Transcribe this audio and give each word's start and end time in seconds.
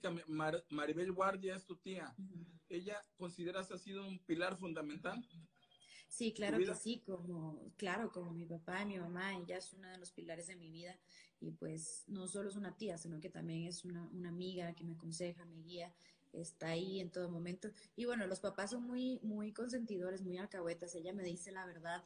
prácticamente 0.00 0.64
Maribel 0.70 1.12
Guardia 1.12 1.54
es 1.54 1.64
tu 1.64 1.76
tía. 1.76 2.14
¿Ella 2.68 3.04
consideras 3.16 3.70
ha 3.70 3.78
sido 3.78 4.06
un 4.06 4.18
pilar 4.24 4.56
fundamental? 4.56 5.26
Sí, 6.08 6.32
claro 6.32 6.58
que 6.58 6.74
sí, 6.74 7.02
como, 7.04 7.72
claro, 7.76 8.10
como 8.10 8.32
mi 8.32 8.46
papá 8.46 8.82
y 8.82 8.86
mi 8.86 8.98
mamá, 8.98 9.36
ella 9.36 9.58
es 9.58 9.72
una 9.74 9.92
de 9.92 9.98
los 9.98 10.10
pilares 10.10 10.46
de 10.46 10.56
mi 10.56 10.70
vida 10.70 10.98
y 11.40 11.52
pues 11.52 12.04
no 12.06 12.26
solo 12.26 12.48
es 12.48 12.56
una 12.56 12.76
tía, 12.76 12.96
sino 12.96 13.20
que 13.20 13.28
también 13.28 13.66
es 13.66 13.84
una, 13.84 14.08
una 14.12 14.30
amiga 14.30 14.74
que 14.74 14.84
me 14.84 14.94
aconseja, 14.94 15.44
me 15.44 15.60
guía, 15.62 15.94
está 16.32 16.68
ahí 16.68 17.00
en 17.00 17.10
todo 17.10 17.30
momento. 17.30 17.70
Y 17.94 18.06
bueno, 18.06 18.26
los 18.26 18.40
papás 18.40 18.70
son 18.70 18.84
muy, 18.84 19.20
muy 19.22 19.52
consentidores, 19.52 20.22
muy 20.22 20.38
alcahuetas, 20.38 20.94
ella 20.94 21.12
me 21.12 21.24
dice 21.24 21.52
la 21.52 21.66
verdad, 21.66 22.02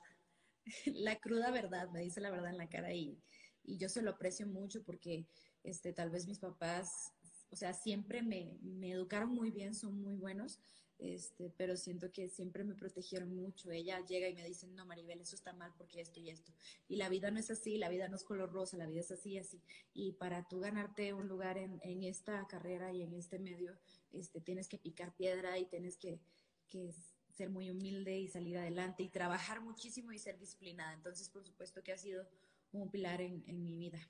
la 0.87 1.19
cruda 1.21 1.51
verdad, 1.53 1.89
me 1.91 2.01
dice 2.01 2.21
la 2.21 2.31
verdad 2.31 2.51
en 2.51 2.59
la 2.59 2.69
cara 2.69 2.93
y, 2.93 3.21
y 3.63 3.77
yo 3.79 3.89
se 3.89 4.03
lo 4.03 4.11
aprecio 4.11 4.47
mucho 4.49 4.83
porque 4.83 5.27
este, 5.63 5.93
tal 5.93 6.11
vez 6.11 6.27
mis 6.27 6.39
papás, 6.41 7.13
o 7.53 7.57
sea, 7.57 7.75
siempre 7.75 8.23
me, 8.23 8.59
educaron 8.82 9.30
muy 9.30 9.50
bien, 9.50 9.75
son 9.75 10.00
muy 10.00 10.14
buenos, 10.14 10.58
este, 10.99 11.53
pero 11.58 11.77
siento 11.77 12.11
que 12.11 12.31
siempre 12.31 12.64
me 12.64 12.75
protegieron 12.75 13.36
mucho. 13.36 13.71
Ella 13.71 14.00
llega 14.07 14.27
y 14.29 14.35
me 14.35 14.44
dice, 14.44 14.67
no, 14.68 14.86
Maribel, 14.86 15.21
eso 15.21 15.36
está 15.36 15.53
mal 15.53 15.71
porque 15.77 16.00
esto 16.00 16.18
y 16.18 16.30
esto. 16.30 16.50
Y 16.89 16.96
la 16.96 17.11
vida 17.11 17.30
no 17.30 17.39
es 17.39 17.50
así, 17.50 17.77
la 17.77 17.91
vida 17.91 18.08
no 18.08 18.17
es 18.17 18.25
color 18.25 18.50
rosa, 18.53 18.79
la 18.79 18.86
vida 18.86 19.00
es 19.00 19.11
así 19.11 19.36
así. 19.36 19.61
Y 19.93 20.13
para 20.13 20.49
tú 20.49 20.61
ganarte 20.61 21.13
un 21.13 21.29
lugar 21.29 21.58
en, 21.58 22.03
esta 22.03 22.46
carrera 22.49 22.91
y 22.91 23.03
en 23.03 23.13
este 23.13 23.39
medio, 23.39 23.77
este, 24.13 24.41
tienes 24.41 24.66
que 24.66 24.79
picar 24.79 25.14
piedra 25.14 25.58
y 25.58 25.66
tienes 25.66 25.99
que, 25.99 26.21
que 26.69 26.91
ser 27.36 27.50
muy 27.50 27.71
humilde 27.71 28.19
y 28.19 28.29
salir 28.29 28.57
adelante 28.57 29.03
y 29.03 29.11
trabajar 29.11 29.61
muchísimo 29.61 30.13
y 30.13 30.19
ser 30.19 30.39
disciplinada. 30.39 30.94
Entonces, 30.94 31.29
por 31.29 31.44
supuesto 31.44 31.82
que 31.82 31.93
ha 31.93 31.99
sido 31.99 32.27
un 32.72 32.91
pilar 32.91 33.20
en 33.20 33.62
mi 33.62 33.77
vida. 33.77 34.00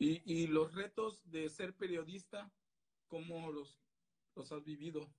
¿Y, 0.00 0.22
¿Y, 0.24 0.46
los 0.46 0.74
retos 0.74 1.30
de 1.30 1.50
ser 1.50 1.76
periodista, 1.76 2.50
cómo 3.06 3.52
los, 3.52 3.78
los 4.34 4.50
has 4.50 4.64
vivido? 4.64 5.12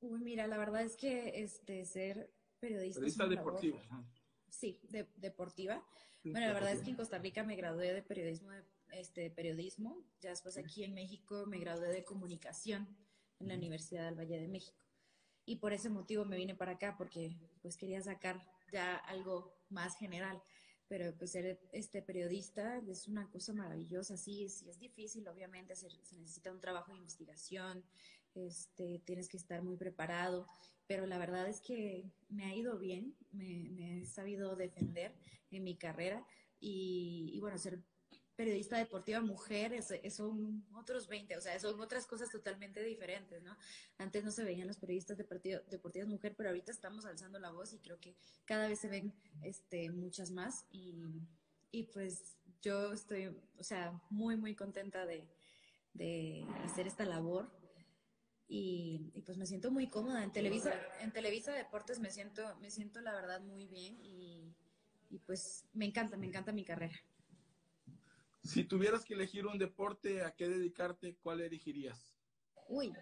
Uy, 0.00 0.20
mira, 0.20 0.46
la 0.46 0.58
verdad 0.58 0.82
es 0.82 0.94
que 0.94 1.42
este 1.42 1.86
ser 1.86 2.30
periodista. 2.60 3.00
Periodista 3.00 3.26
deportivo. 3.26 3.80
Sí, 4.50 4.78
de, 4.90 5.08
deportiva. 5.16 5.82
bueno, 6.22 6.48
la 6.48 6.52
verdad 6.52 6.72
es 6.72 6.82
que 6.82 6.90
en 6.90 6.96
Costa 6.96 7.18
Rica 7.18 7.44
me 7.44 7.56
gradué 7.56 7.94
de 7.94 8.02
periodismo, 8.02 8.50
de, 8.50 8.62
este, 8.92 9.30
periodismo. 9.30 10.04
Ya 10.20 10.28
después 10.28 10.58
aquí 10.58 10.84
en 10.84 10.92
México 10.92 11.46
me 11.46 11.58
gradué 11.58 11.88
de 11.88 12.04
comunicación 12.04 12.94
en 13.38 13.48
la 13.48 13.54
Universidad 13.54 14.04
del 14.04 14.18
Valle 14.18 14.38
de 14.38 14.48
México. 14.48 14.84
Y 15.46 15.56
por 15.56 15.72
ese 15.72 15.88
motivo 15.88 16.26
me 16.26 16.36
vine 16.36 16.54
para 16.54 16.72
acá 16.72 16.94
porque 16.98 17.38
pues 17.62 17.78
quería 17.78 18.02
sacar 18.02 18.46
ya 18.70 18.96
algo 18.96 19.56
más 19.70 19.96
general 19.96 20.42
pero 20.88 21.14
pues 21.16 21.32
ser 21.32 21.60
este 21.72 22.02
periodista 22.02 22.78
es 22.88 23.08
una 23.08 23.28
cosa 23.30 23.52
maravillosa, 23.52 24.16
sí, 24.16 24.48
sí 24.48 24.68
es 24.68 24.78
difícil, 24.78 25.26
obviamente 25.28 25.74
se, 25.74 25.88
necesita 25.88 26.52
un 26.52 26.60
trabajo 26.60 26.92
de 26.92 26.98
investigación, 26.98 27.84
este, 28.34 29.00
tienes 29.04 29.28
que 29.28 29.36
estar 29.36 29.62
muy 29.62 29.76
preparado, 29.76 30.46
pero 30.86 31.06
la 31.06 31.18
verdad 31.18 31.48
es 31.48 31.60
que 31.60 32.10
me 32.28 32.44
ha 32.44 32.54
ido 32.54 32.78
bien, 32.78 33.16
me, 33.32 34.00
he 34.00 34.04
sabido 34.04 34.54
defender 34.54 35.14
en 35.50 35.64
mi 35.64 35.76
carrera 35.76 36.24
y, 36.60 37.30
y 37.34 37.40
bueno, 37.40 37.58
ser 37.58 37.82
periodista 38.36 38.76
deportiva 38.76 39.20
mujer 39.20 39.72
es, 39.72 39.92
son 40.14 40.64
otros 40.74 41.08
20, 41.08 41.36
o 41.36 41.40
sea, 41.40 41.58
son 41.58 41.80
otras 41.80 42.06
cosas 42.06 42.30
totalmente 42.30 42.82
diferentes, 42.84 43.42
¿no? 43.42 43.56
Antes 43.98 44.24
no 44.24 44.30
se 44.30 44.44
veían 44.44 44.68
los 44.68 44.76
periodistas 44.76 45.16
deportivas 45.16 46.08
mujer, 46.08 46.34
pero 46.36 46.50
ahorita 46.50 46.70
estamos 46.70 47.06
alzando 47.06 47.38
la 47.38 47.50
voz 47.50 47.72
y 47.72 47.78
creo 47.78 47.98
que 47.98 48.14
cada 48.44 48.68
vez 48.68 48.78
se 48.78 48.88
ven 48.88 49.14
este, 49.42 49.90
muchas 49.90 50.30
más 50.30 50.66
y, 50.70 50.94
y 51.70 51.84
pues 51.84 52.36
yo 52.62 52.92
estoy, 52.92 53.34
o 53.58 53.62
sea, 53.62 54.00
muy, 54.10 54.36
muy 54.36 54.54
contenta 54.54 55.06
de, 55.06 55.26
de 55.94 56.46
hacer 56.64 56.86
esta 56.86 57.04
labor. 57.04 57.50
Y, 58.48 59.10
y, 59.12 59.22
pues 59.22 59.36
me 59.38 59.46
siento 59.46 59.72
muy 59.72 59.88
cómoda 59.88 60.22
en 60.22 60.30
Televisa 60.30 60.72
en 61.00 61.10
Televisa 61.10 61.52
Deportes 61.52 61.98
me 61.98 62.12
siento 62.12 62.44
me 62.60 62.70
siento 62.70 63.00
la 63.00 63.12
verdad 63.12 63.40
muy 63.40 63.66
bien 63.66 63.98
y, 64.04 64.54
y 65.10 65.18
pues 65.18 65.64
me 65.72 65.84
encanta 65.84 66.16
me 66.16 66.26
encanta 66.26 66.52
mi 66.52 66.64
carrera 66.64 66.94
si 68.46 68.64
tuvieras 68.64 69.04
que 69.04 69.14
elegir 69.14 69.46
un 69.46 69.58
deporte 69.58 70.24
a 70.24 70.34
qué 70.34 70.48
dedicarte, 70.48 71.16
¿cuál 71.16 71.40
elegirías? 71.40 72.14
Uy. 72.68 72.92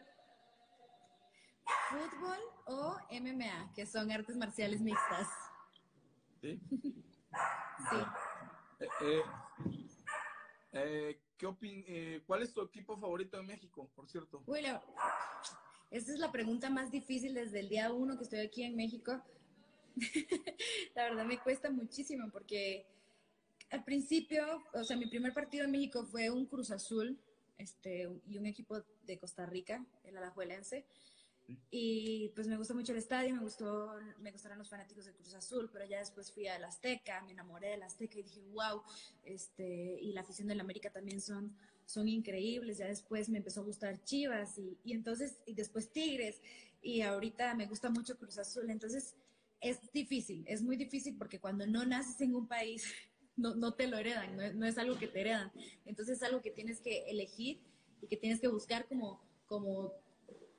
Fútbol 1.91 2.38
o 2.66 2.97
MMA, 3.10 3.72
que 3.75 3.87
son 3.87 4.10
artes 4.10 4.37
marciales 4.37 4.81
mixtas. 4.81 5.28
¿Sí? 6.41 6.60
sí. 6.71 7.97
Eh, 8.81 8.88
eh, 9.03 9.22
eh, 10.72 11.21
¿qué 11.37 12.22
¿Cuál 12.26 12.43
es 12.43 12.53
tu 12.53 12.62
equipo 12.62 12.99
favorito 12.99 13.37
de 13.37 13.43
México, 13.43 13.91
por 13.94 14.09
cierto? 14.09 14.43
Uy, 14.47 14.61
esta 15.91 16.12
es 16.12 16.19
la 16.19 16.32
pregunta 16.32 16.71
más 16.71 16.91
difícil 16.91 17.34
desde 17.34 17.61
el 17.61 17.69
día 17.69 17.93
uno 17.93 18.16
que 18.16 18.25
estoy 18.25 18.41
aquí 18.41 18.65
en 18.65 18.76
México. 18.76 19.22
la 20.94 21.05
verdad 21.05 21.25
me 21.25 21.38
cuesta 21.38 21.71
muchísimo 21.71 22.28
porque 22.31 22.87
al 23.74 23.82
principio, 23.82 24.62
o 24.72 24.84
sea, 24.84 24.96
mi 24.96 25.06
primer 25.06 25.34
partido 25.34 25.64
en 25.64 25.72
México 25.72 26.06
fue 26.06 26.30
un 26.30 26.46
Cruz 26.46 26.70
Azul 26.70 27.18
este, 27.58 28.08
y 28.24 28.38
un 28.38 28.46
equipo 28.46 28.80
de 29.02 29.18
Costa 29.18 29.46
Rica, 29.46 29.84
el 30.04 30.16
Alajuelense. 30.16 30.86
Y 31.72 32.30
pues 32.36 32.46
me 32.46 32.56
gustó 32.56 32.74
mucho 32.74 32.92
el 32.92 32.98
estadio, 32.98 33.34
me 33.34 33.42
gustó, 33.42 33.92
me 34.20 34.30
gustaron 34.30 34.58
los 34.58 34.70
fanáticos 34.70 35.04
de 35.06 35.12
Cruz 35.12 35.34
Azul, 35.34 35.68
pero 35.72 35.84
ya 35.86 35.98
después 35.98 36.32
fui 36.32 36.46
al 36.46 36.62
Azteca, 36.64 37.20
me 37.22 37.32
enamoré 37.32 37.70
del 37.70 37.82
Azteca 37.82 38.16
y 38.16 38.22
dije, 38.22 38.40
wow, 38.52 38.80
este, 39.24 39.98
y 40.00 40.12
la 40.12 40.20
afición 40.20 40.46
del 40.46 40.60
América 40.60 40.90
también 40.90 41.20
son, 41.20 41.54
son 41.84 42.06
increíbles. 42.06 42.78
Ya 42.78 42.86
después 42.86 43.28
me 43.28 43.38
empezó 43.38 43.60
a 43.60 43.64
gustar 43.64 44.02
Chivas 44.04 44.56
y, 44.56 44.78
y 44.84 44.92
entonces, 44.92 45.40
y 45.46 45.54
después 45.54 45.90
Tigres, 45.90 46.40
y 46.80 47.00
ahorita 47.00 47.54
me 47.54 47.66
gusta 47.66 47.90
mucho 47.90 48.16
Cruz 48.16 48.38
Azul. 48.38 48.70
Entonces, 48.70 49.16
es 49.60 49.80
difícil, 49.92 50.44
es 50.46 50.62
muy 50.62 50.76
difícil 50.76 51.16
porque 51.16 51.40
cuando 51.40 51.66
no 51.66 51.84
naces 51.84 52.20
en 52.20 52.36
un 52.36 52.46
país 52.46 52.84
no, 53.36 53.54
no 53.54 53.74
te 53.74 53.86
lo 53.86 53.98
heredan, 53.98 54.36
no, 54.58 54.66
es 54.66 54.78
algo 54.78 54.98
que 54.98 55.08
te 55.08 55.20
heredan. 55.20 55.52
Entonces 55.84 56.18
es 56.18 56.22
algo 56.22 56.40
que 56.40 56.50
tienes 56.50 56.80
que 56.80 57.10
elegir 57.10 57.60
y 58.00 58.06
que 58.06 58.16
tienes 58.16 58.40
que 58.40 58.48
buscar 58.48 58.86
como, 58.86 59.20
como, 59.46 59.92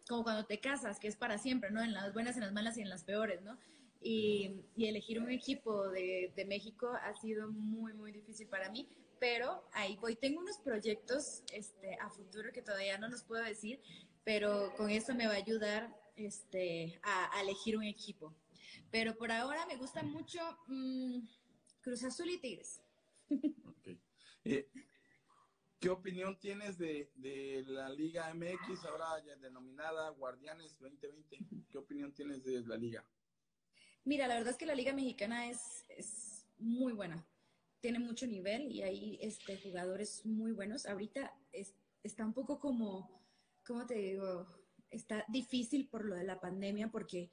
como 0.07 0.23
cuando 0.23 0.45
te 0.45 0.59
casas, 0.59 0.99
que 0.99 1.07
es 1.07 1.15
para 1.15 1.37
siempre, 1.37 1.71
¿no? 1.71 1.81
En 1.81 1.93
las 1.93 2.13
buenas, 2.13 2.35
en 2.35 2.41
las 2.41 2.53
malas 2.53 2.77
y 2.77 2.81
en 2.81 2.89
las 2.89 3.03
peores, 3.03 3.41
¿no? 3.41 3.57
Y, 4.01 4.61
y 4.75 4.85
elegir 4.85 5.19
un 5.19 5.31
equipo 5.31 5.89
de, 5.89 6.31
de, 6.35 6.45
México 6.45 6.91
ha 7.01 7.15
sido 7.15 7.51
muy, 7.51 7.93
muy 7.93 8.11
difícil 8.11 8.47
para 8.47 8.69
mí, 8.69 8.87
pero 9.19 9.67
ahí 9.73 9.97
voy. 9.99 10.15
Tengo 10.15 10.41
unos 10.41 10.59
proyectos 10.59 11.41
este, 11.51 11.95
a 11.95 12.09
futuro 12.09 12.51
que 12.51 12.61
todavía 12.61 12.99
no 12.99 13.07
los 13.07 13.23
puedo 13.23 13.43
decir, 13.43 13.81
pero 14.23 14.73
con 14.75 14.91
eso 14.91 15.15
me 15.15 15.25
va 15.25 15.33
a 15.33 15.37
ayudar 15.37 15.95
este, 16.15 16.99
a, 17.03 17.41
elegir 17.41 17.77
un 17.77 17.83
equipo. 17.83 18.33
Pero 18.91 19.15
por 19.15 19.31
ahora 19.31 19.65
me 19.65 19.77
gusta 19.77 20.03
mucho... 20.03 20.39
Mmm, 20.67 21.21
Cruz 21.85 22.03
Azul 22.03 22.31
y 22.31 22.40
Tigres. 22.40 22.81
Eh, 24.47 24.69
¿Qué 25.79 25.90
opinión 25.90 26.40
tienes 26.40 26.78
de, 26.78 27.09
la 27.66 27.90
Liga 27.90 28.31
MX, 28.31 28.85
ahora 28.85 29.07
ya 29.25 29.35
denominada 29.38 30.09
Guardianes 30.09 30.78
2020? 30.78 31.40
¿Qué 31.68 31.78
opinión 31.79 32.13
tienes 32.13 32.44
de 32.44 32.62
la 32.62 32.78
liga? 32.78 33.03
Mira, 34.03 34.28
la 34.28 34.35
verdad 34.35 34.51
es 34.51 34.57
que 34.57 34.68
la 34.68 34.75
Liga 34.75 34.94
Mexicana 34.94 35.50
es, 35.50 35.84
es 35.90 36.46
muy 36.59 36.94
buena. 36.94 37.28
Tiene 37.81 37.97
mucho 37.97 38.28
nivel 38.28 38.72
y 38.72 38.84
hay 38.84 39.17
este, 39.19 39.57
jugadores 39.57 40.23
muy 40.28 40.52
buenos. 40.52 40.85
Ahorita 40.85 41.35
es, 41.52 41.73
está 42.03 42.23
un 42.23 42.34
poco 42.34 42.59
como, 42.59 43.23
¿cómo 43.66 43.88
te 43.88 43.96
digo? 43.96 44.47
Está 44.91 45.25
difícil 45.28 45.88
por 45.88 46.06
lo 46.06 46.13
de 46.13 46.23
la 46.23 46.40
pandemia 46.40 46.91
porque 46.91 47.31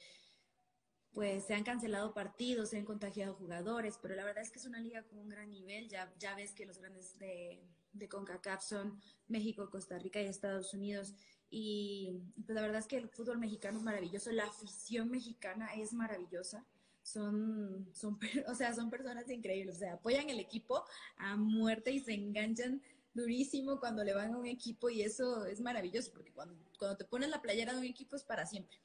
pues 1.12 1.44
se 1.44 1.54
han 1.54 1.64
cancelado 1.64 2.14
partidos, 2.14 2.70
se 2.70 2.78
han 2.78 2.84
contagiado 2.84 3.34
jugadores, 3.34 3.98
pero 4.00 4.14
la 4.14 4.24
verdad 4.24 4.42
es 4.42 4.50
que 4.50 4.58
es 4.58 4.64
una 4.64 4.80
liga 4.80 5.02
con 5.02 5.18
un 5.18 5.28
gran 5.28 5.50
nivel. 5.50 5.88
Ya, 5.88 6.34
ves 6.34 6.52
que 6.52 6.64
los 6.64 6.78
grandes 6.78 7.18
de, 7.18 7.62
de 7.92 8.08
CONCACAF 8.08 8.62
son 8.62 9.00
México, 9.28 9.70
Costa 9.70 9.98
Rica 9.98 10.20
y 10.20 10.26
Estados 10.26 10.72
Unidos. 10.72 11.14
Y 11.50 12.22
pues 12.46 12.54
la 12.54 12.62
verdad 12.62 12.78
es 12.78 12.86
que 12.86 12.96
el 12.96 13.10
fútbol 13.10 13.38
mexicano 13.38 13.76
es 13.76 13.84
maravilloso, 13.84 14.32
la 14.32 14.44
afición 14.44 15.10
mexicana 15.10 15.68
es 15.74 15.92
maravillosa. 15.92 16.64
Son, 17.02 17.90
son, 17.92 18.18
o 18.48 18.54
sea, 18.54 18.74
son 18.74 18.88
personas 18.88 19.28
increíbles, 19.28 19.76
o 19.76 19.78
sea, 19.78 19.94
apoyan 19.94 20.30
el 20.30 20.40
equipo 20.40 20.84
a 21.16 21.36
muerte 21.36 21.90
y 21.90 22.00
se 22.00 22.14
enganchan 22.14 22.80
durísimo 23.12 23.80
cuando 23.80 24.02
le 24.02 24.14
van 24.14 24.32
a 24.32 24.38
un 24.38 24.46
equipo 24.46 24.88
y 24.88 25.02
eso 25.02 25.44
es 25.44 25.60
maravilloso, 25.60 26.10
porque 26.12 26.32
cuando, 26.32 26.56
cuando 26.78 26.96
te 26.96 27.04
pones 27.04 27.28
la 27.28 27.42
playera 27.42 27.74
de 27.74 27.80
un 27.80 27.84
equipo 27.84 28.16
es 28.16 28.24
para 28.24 28.46
siempre. 28.46 28.78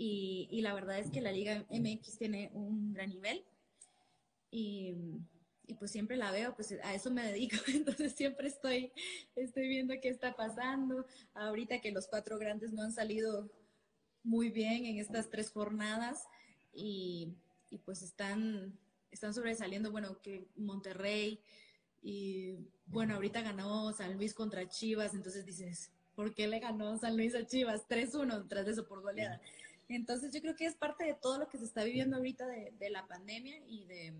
Y, 0.00 0.60
la 0.62 0.74
verdad 0.74 1.00
es 1.00 1.10
que 1.10 1.20
la 1.20 1.32
Liga 1.32 1.66
MX 1.70 2.18
tiene 2.18 2.50
un 2.54 2.92
gran 2.92 3.10
nivel 3.10 3.44
y, 4.48 4.94
pues 5.80 5.90
siempre 5.90 6.16
la 6.16 6.30
veo, 6.30 6.54
pues 6.54 6.72
a 6.82 6.94
eso 6.94 7.10
me 7.10 7.22
dedico, 7.24 7.56
entonces 7.66 8.12
siempre 8.14 8.46
estoy, 8.46 8.92
estoy 9.34 9.68
viendo 9.68 9.94
qué 10.00 10.08
está 10.08 10.36
pasando. 10.36 11.04
Ahorita 11.34 11.80
que 11.80 11.90
los 11.90 12.06
cuatro 12.06 12.38
grandes 12.38 12.72
no 12.72 12.82
han 12.82 12.92
salido 12.92 13.50
muy 14.22 14.50
bien 14.50 14.86
en 14.86 14.98
estas 14.98 15.30
tres 15.30 15.50
jornadas 15.50 16.28
y, 16.72 17.34
pues 17.84 18.02
están, 18.02 18.78
están 19.10 19.34
sobresaliendo, 19.34 19.90
bueno, 19.90 20.22
que 20.22 20.46
Monterrey 20.54 21.42
y 22.02 22.54
bueno, 22.86 23.16
ahorita 23.16 23.42
ganó 23.42 23.92
San 23.92 24.16
Luis 24.16 24.32
contra 24.32 24.68
Chivas, 24.68 25.12
entonces 25.12 25.44
dices, 25.44 25.90
¿por 26.14 26.34
qué 26.34 26.46
le 26.46 26.60
ganó 26.60 26.96
San 26.98 27.16
Luis 27.16 27.34
a 27.34 27.44
Chivas? 27.44 27.88
3-1 27.88 28.46
tras 28.48 28.64
de 28.64 28.72
eso 28.72 28.86
por 28.86 29.02
goleada. 29.02 29.40
Entonces 29.88 30.32
yo 30.32 30.40
creo 30.40 30.56
que 30.56 30.66
es 30.66 30.74
parte 30.74 31.04
de 31.04 31.14
todo 31.14 31.38
lo 31.38 31.48
que 31.48 31.58
se 31.58 31.64
está 31.64 31.84
viviendo 31.84 32.16
ahorita 32.16 32.46
de, 32.46 32.72
de 32.78 32.90
la 32.90 33.06
pandemia 33.06 33.56
y 33.66 33.84
de, 33.86 34.14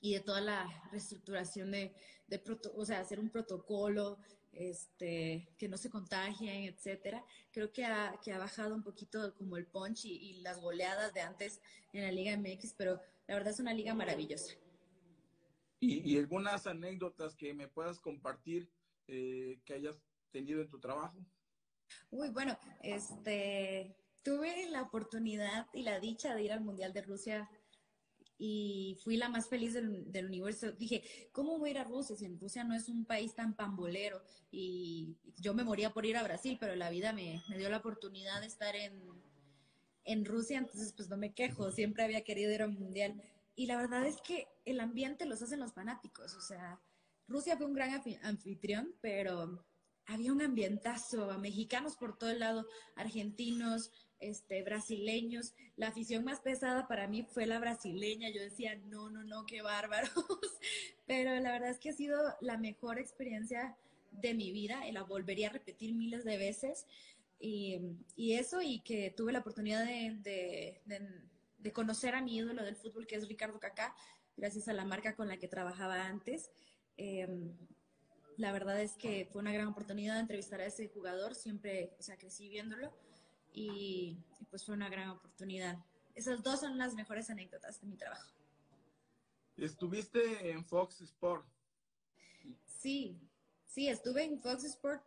y 0.00 0.14
de 0.14 0.20
toda 0.20 0.40
la 0.40 0.88
reestructuración 0.90 1.70
de, 1.70 1.94
de 2.28 2.42
o 2.74 2.84
sea, 2.84 3.00
hacer 3.00 3.20
un 3.20 3.28
protocolo, 3.28 4.18
este, 4.52 5.48
que 5.58 5.68
no 5.68 5.76
se 5.76 5.90
contagien, 5.90 6.64
etcétera. 6.64 7.24
Creo 7.52 7.72
que 7.72 7.84
ha, 7.84 8.18
que 8.22 8.32
ha 8.32 8.38
bajado 8.38 8.74
un 8.74 8.82
poquito 8.82 9.34
como 9.34 9.56
el 9.56 9.66
punch 9.66 10.06
y, 10.06 10.40
las 10.40 10.60
goleadas 10.60 11.12
de 11.14 11.20
antes 11.20 11.60
en 11.92 12.02
la 12.02 12.12
Liga 12.12 12.36
MX, 12.36 12.74
pero 12.74 13.00
la 13.26 13.34
verdad 13.34 13.52
es 13.52 13.60
una 13.60 13.74
liga 13.74 13.94
maravillosa. 13.94 14.54
¿Y, 15.78 16.18
algunas 16.18 16.66
anécdotas 16.66 17.34
que 17.34 17.54
me 17.54 17.68
puedas 17.68 18.00
compartir 18.00 18.70
eh, 19.06 19.60
que 19.64 19.74
hayas 19.74 19.98
tenido 20.30 20.60
en 20.60 20.68
tu 20.68 20.78
trabajo? 20.78 21.18
Uy, 22.10 22.28
bueno, 22.30 22.58
este, 22.82 23.96
tuve 24.22 24.68
la 24.70 24.82
oportunidad 24.82 25.66
y 25.72 25.82
la 25.82 26.00
dicha 26.00 26.34
de 26.34 26.44
ir 26.44 26.52
al 26.52 26.60
Mundial 26.60 26.92
de 26.92 27.02
Rusia 27.02 27.50
y 28.38 28.98
fui 29.04 29.18
la 29.18 29.28
más 29.28 29.48
feliz 29.48 29.74
del, 29.74 30.26
universo. 30.26 30.72
Dije, 30.72 31.02
¿cómo 31.32 31.58
voy 31.58 31.68
a 31.68 31.72
ir 31.72 31.78
a 31.78 31.84
Rusia 31.84 32.16
si 32.16 32.26
Rusia 32.36 32.64
no 32.64 32.74
es 32.74 32.88
un 32.88 33.04
país 33.04 33.34
tan 33.34 33.54
pambolero? 33.54 34.22
Y 34.50 35.18
yo 35.36 35.52
me 35.52 35.62
moría 35.62 35.92
por 35.92 36.06
ir 36.06 36.16
a 36.16 36.22
Brasil, 36.22 36.56
pero 36.58 36.74
la 36.74 36.88
vida 36.88 37.12
me, 37.12 37.42
me 37.50 37.58
dio 37.58 37.68
la 37.68 37.76
oportunidad 37.76 38.40
de 38.40 38.46
estar 38.46 38.74
en, 38.76 38.98
en 40.04 40.24
Rusia, 40.24 40.58
entonces 40.58 40.94
pues 40.96 41.08
no 41.08 41.16
me 41.16 41.34
quejo, 41.34 41.70
siempre 41.70 42.02
había 42.02 42.24
querido 42.24 42.52
ir 42.52 42.62
a 42.62 42.66
un 42.66 42.78
mundial. 42.78 43.22
Y 43.54 43.66
la 43.66 43.76
verdad 43.76 44.06
es 44.06 44.20
que 44.22 44.48
el 44.64 44.80
ambiente 44.80 45.26
los 45.26 45.42
hacen 45.42 45.60
los 45.60 45.74
fanáticos, 45.74 46.34
o 46.34 46.40
sea, 46.40 46.80
Rusia 47.28 47.56
fue 47.56 47.66
un 47.66 47.74
gran 47.74 48.02
anfitrión, 48.22 48.94
pero 49.00 49.64
había 50.06 50.32
un 50.32 50.42
ambientazo, 50.42 51.38
mexicanos 51.38 51.96
por 51.96 52.18
todo 52.18 52.30
el 52.30 52.40
lado, 52.40 52.66
argentinos, 52.96 53.92
este, 54.20 54.62
brasileños. 54.62 55.54
La 55.76 55.88
afición 55.88 56.24
más 56.24 56.40
pesada 56.40 56.86
para 56.86 57.08
mí 57.08 57.22
fue 57.22 57.46
la 57.46 57.58
brasileña. 57.58 58.28
Yo 58.30 58.42
decía, 58.42 58.76
no, 58.86 59.10
no, 59.10 59.24
no, 59.24 59.46
qué 59.46 59.62
bárbaros. 59.62 60.10
Pero 61.06 61.34
la 61.40 61.52
verdad 61.52 61.70
es 61.70 61.78
que 61.78 61.90
ha 61.90 61.94
sido 61.94 62.18
la 62.40 62.58
mejor 62.58 62.98
experiencia 62.98 63.76
de 64.12 64.34
mi 64.34 64.52
vida 64.52 64.86
y 64.86 64.92
la 64.92 65.02
volvería 65.02 65.48
a 65.48 65.52
repetir 65.52 65.94
miles 65.94 66.24
de 66.24 66.36
veces. 66.36 66.86
Y, 67.42 67.80
eso, 68.16 68.60
y 68.60 68.80
que 68.80 69.10
tuve 69.10 69.32
la 69.32 69.38
oportunidad 69.38 69.84
de, 69.84 70.80
conocer 71.72 72.14
a 72.14 72.20
mi 72.20 72.36
ídolo 72.36 72.62
del 72.62 72.76
fútbol, 72.76 73.06
que 73.06 73.16
es 73.16 73.26
Ricardo 73.26 73.58
Cacá, 73.58 73.96
gracias 74.36 74.68
a 74.68 74.74
la 74.74 74.84
marca 74.84 75.16
con 75.16 75.28
la 75.28 75.38
que 75.38 75.48
trabajaba 75.48 76.06
antes. 76.06 76.50
Em, 76.98 77.56
la 78.36 78.52
verdad 78.52 78.78
es 78.82 78.92
que 78.96 79.26
fue 79.32 79.40
una 79.40 79.52
gran 79.52 79.68
oportunidad 79.68 80.14
de 80.14 80.20
entrevistar 80.20 80.60
a 80.60 80.66
ese 80.66 80.88
jugador, 80.88 81.34
siempre, 81.34 81.94
o 81.98 82.02
sea, 82.02 82.18
crecí 82.18 82.50
viéndolo 82.50 82.92
y, 83.52 84.18
pues 84.50 84.64
fue 84.64 84.74
una 84.74 84.88
gran 84.88 85.10
oportunidad. 85.10 85.78
Esas 86.14 86.42
dos 86.42 86.60
son 86.60 86.78
las 86.78 86.94
mejores 86.94 87.30
anécdotas 87.30 87.80
de 87.80 87.86
mi 87.86 87.96
trabajo. 87.96 88.30
¿Estuviste 89.56 90.50
en 90.50 90.64
Fox 90.64 91.00
Sport? 91.02 91.46
Sí, 92.64 93.20
sí, 93.66 93.88
estuve 93.88 94.24
en 94.24 94.40
Fox 94.40 94.64
Sport 94.64 95.04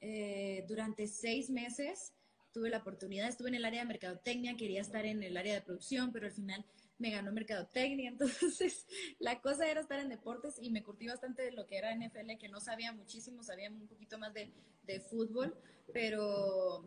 eh, 0.00 0.64
durante 0.68 1.06
seis 1.06 1.50
meses. 1.50 2.12
Tuve 2.52 2.70
la 2.70 2.78
oportunidad, 2.78 3.28
estuve 3.28 3.48
en 3.48 3.54
el 3.56 3.64
área 3.64 3.80
de 3.80 3.86
mercadotecnia, 3.86 4.56
quería 4.56 4.82
estar 4.82 5.06
en 5.06 5.22
el 5.22 5.36
área 5.36 5.54
de 5.54 5.62
producción, 5.62 6.12
pero 6.12 6.26
al 6.26 6.32
final 6.32 6.64
me 6.98 7.10
ganó 7.10 7.32
mercadotecnia, 7.32 8.08
entonces 8.12 8.86
la 9.18 9.40
cosa 9.40 9.68
era 9.68 9.80
estar 9.80 9.98
en 9.98 10.08
deportes 10.08 10.56
y 10.60 10.70
me 10.70 10.82
curtí 10.82 11.08
bastante 11.08 11.42
de 11.42 11.52
lo 11.52 11.66
que 11.66 11.78
era 11.78 11.94
NFL, 11.94 12.38
que 12.38 12.48
no 12.48 12.60
sabía 12.60 12.92
muchísimo, 12.92 13.42
sabía 13.42 13.70
un 13.70 13.88
poquito 13.88 14.18
más 14.18 14.32
de, 14.32 14.52
de 14.84 15.00
fútbol, 15.00 15.56
pero, 15.92 16.84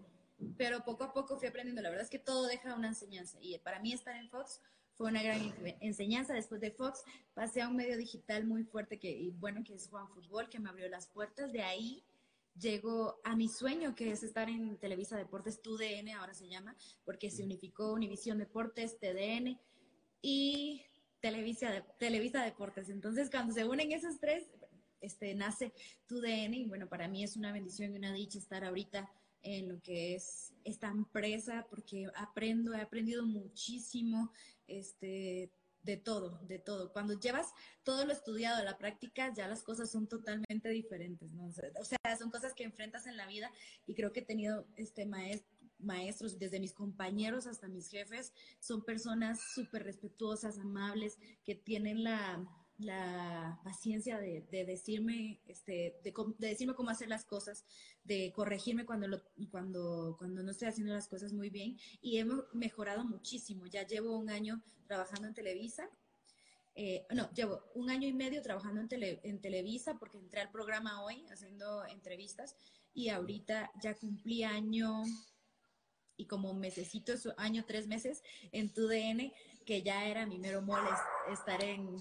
pero 0.57 0.83
poco 0.83 1.03
a 1.03 1.13
poco 1.13 1.37
fui 1.37 1.47
aprendiendo. 1.47 1.81
La 1.81 1.89
verdad 1.89 2.05
es 2.05 2.11
que 2.11 2.19
todo 2.19 2.47
deja 2.47 2.75
una 2.75 2.89
enseñanza 2.89 3.37
y 3.41 3.57
para 3.59 3.79
mí 3.79 3.93
estar 3.93 4.15
en 4.15 4.29
Fox 4.29 4.61
fue 4.95 5.09
una 5.09 5.21
gran 5.21 5.53
enseñanza. 5.81 6.33
Después 6.33 6.61
de 6.61 6.71
Fox 6.71 7.03
pasé 7.33 7.61
a 7.61 7.67
un 7.67 7.75
medio 7.75 7.97
digital 7.97 8.45
muy 8.45 8.63
fuerte 8.63 8.99
que, 8.99 9.31
bueno, 9.37 9.63
que 9.63 9.75
es 9.75 9.87
Juan 9.89 10.07
Fútbol, 10.09 10.49
que 10.49 10.59
me 10.59 10.69
abrió 10.69 10.87
las 10.89 11.07
puertas. 11.07 11.51
De 11.51 11.61
ahí 11.61 12.03
llego 12.57 13.19
a 13.23 13.35
mi 13.35 13.49
sueño, 13.49 13.95
que 13.95 14.11
es 14.11 14.23
estar 14.23 14.49
en 14.49 14.77
Televisa 14.77 15.17
Deportes, 15.17 15.61
TUDN 15.61 16.09
ahora 16.17 16.33
se 16.33 16.47
llama, 16.47 16.75
porque 17.03 17.29
se 17.29 17.43
unificó 17.43 17.93
Univisión 17.93 18.37
Deportes, 18.37 18.97
TDN 18.99 19.59
y 20.21 20.85
Televisa, 21.19 21.85
Televisa 21.99 22.43
Deportes. 22.43 22.89
Entonces, 22.89 23.29
cuando 23.29 23.53
se 23.53 23.65
unen 23.65 23.91
esos 23.91 24.19
tres, 24.19 24.47
este, 25.01 25.35
nace 25.35 25.73
TUDN 26.07 26.53
y 26.53 26.65
bueno, 26.65 26.87
para 26.87 27.07
mí 27.07 27.23
es 27.23 27.35
una 27.35 27.51
bendición 27.51 27.93
y 27.93 27.97
una 27.97 28.13
dicha 28.13 28.39
estar 28.39 28.63
ahorita 28.63 29.11
en 29.45 29.69
lo 29.69 29.81
que 29.81 30.15
es 30.15 30.53
esta 30.63 30.89
empresa 30.89 31.65
porque 31.69 32.07
aprendo, 32.15 32.73
he 32.73 32.81
aprendido 32.81 33.25
muchísimo, 33.25 34.31
este, 34.67 35.51
de 35.83 35.97
todo, 35.97 36.39
de 36.47 36.57
todo. 36.57 36.91
Cuando 36.91 37.19
llevas 37.19 37.53
todo 37.83 38.05
lo 38.05 38.11
estudiado 38.11 38.57
a 38.57 38.63
la 38.63 38.77
práctica, 38.77 39.31
ya 39.33 39.47
las 39.47 39.61
cosas 39.61 39.91
son 39.91 40.07
totalmente 40.07 40.69
diferentes, 40.69 41.31
¿no? 41.31 41.45
O 41.45 41.85
sea, 41.85 41.99
son 42.17 42.31
cosas 42.31 42.53
que 42.55 42.63
enfrentas 42.63 43.05
en 43.05 43.17
la 43.17 43.27
vida 43.27 43.51
y 43.85 43.93
creo 43.93 44.11
que 44.11 44.21
he 44.21 44.25
tenido 44.25 44.65
este 44.75 45.05
maestros, 45.77 46.39
desde 46.39 46.59
mis 46.59 46.73
compañeros 46.73 47.45
hasta 47.45 47.67
mis 47.67 47.89
jefes, 47.89 48.33
son 48.59 48.83
personas 48.83 49.39
súper 49.53 49.83
respetuosas, 49.83 50.57
amables, 50.57 51.19
que 51.43 51.53
tienen 51.53 52.03
la, 52.03 52.43
la 52.77 53.59
paciencia 53.63 54.19
de, 54.19 54.41
decirme, 54.51 55.39
este, 55.47 55.99
de, 56.03 56.13
decirme 56.37 56.73
cómo 56.73 56.89
hacer 56.89 57.07
las 57.07 57.23
cosas, 57.23 57.65
de 58.03 58.33
corregirme 58.33 58.85
cuando, 58.85 59.21
cuando, 59.49 60.15
cuando 60.17 60.43
no 60.43 60.51
estoy 60.51 60.67
haciendo 60.67 60.93
las 60.93 61.07
cosas 61.07 61.33
muy 61.33 61.49
bien. 61.49 61.77
Y 62.01 62.17
hemos 62.17 62.43
mejorado 62.53 63.05
muchísimo. 63.05 63.65
Ya 63.67 63.87
llevo 63.87 64.17
un 64.17 64.29
año 64.29 64.61
trabajando 64.87 65.27
en 65.27 65.33
Televisa. 65.33 65.89
Eh, 66.75 67.05
no, 67.13 67.31
llevo 67.31 67.63
un 67.73 67.89
año 67.89 68.07
y 68.07 68.13
medio 68.13 68.41
trabajando 68.41 68.81
en, 68.81 68.89
en 69.23 69.39
Televisa 69.39 69.97
porque 69.97 70.17
entré 70.17 70.41
al 70.41 70.51
programa 70.51 71.03
hoy 71.05 71.25
haciendo 71.31 71.85
entrevistas 71.85 72.57
y 72.93 73.07
ahorita 73.07 73.71
ya 73.81 73.93
cumplí 73.95 74.43
año 74.43 75.03
y 76.17 76.25
como 76.25 76.53
mesecito, 76.53 77.13
año, 77.37 77.65
tres 77.65 77.87
meses 77.87 78.23
en 78.51 78.73
TUDN, 78.73 79.33
que 79.65 79.81
ya 79.83 80.05
era 80.05 80.25
mi 80.25 80.37
mero 80.37 80.61
mole 80.61 80.89
estar 81.31 81.63
en, 81.63 81.97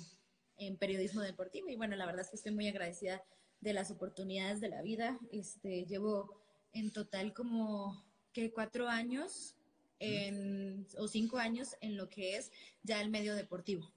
en 0.56 0.76
periodismo 0.76 1.20
deportivo 1.22 1.68
y 1.68 1.76
bueno, 1.76 1.96
la 1.96 2.06
verdad 2.06 2.22
es 2.22 2.30
que 2.30 2.36
estoy 2.36 2.52
muy 2.52 2.68
agradecida 2.68 3.22
de 3.60 3.72
las 3.72 3.90
oportunidades 3.90 4.60
de 4.60 4.68
la 4.68 4.82
vida. 4.82 5.18
Este, 5.30 5.84
llevo 5.86 6.42
en 6.72 6.92
total 6.92 7.32
como 7.32 8.04
que 8.32 8.52
cuatro 8.52 8.88
años 8.88 9.56
en, 9.98 10.86
o 10.98 11.08
cinco 11.08 11.38
años 11.38 11.76
en 11.80 11.96
lo 11.96 12.08
que 12.10 12.36
es 12.36 12.52
ya 12.82 13.00
el 13.00 13.10
medio 13.10 13.34
deportivo. 13.34 13.90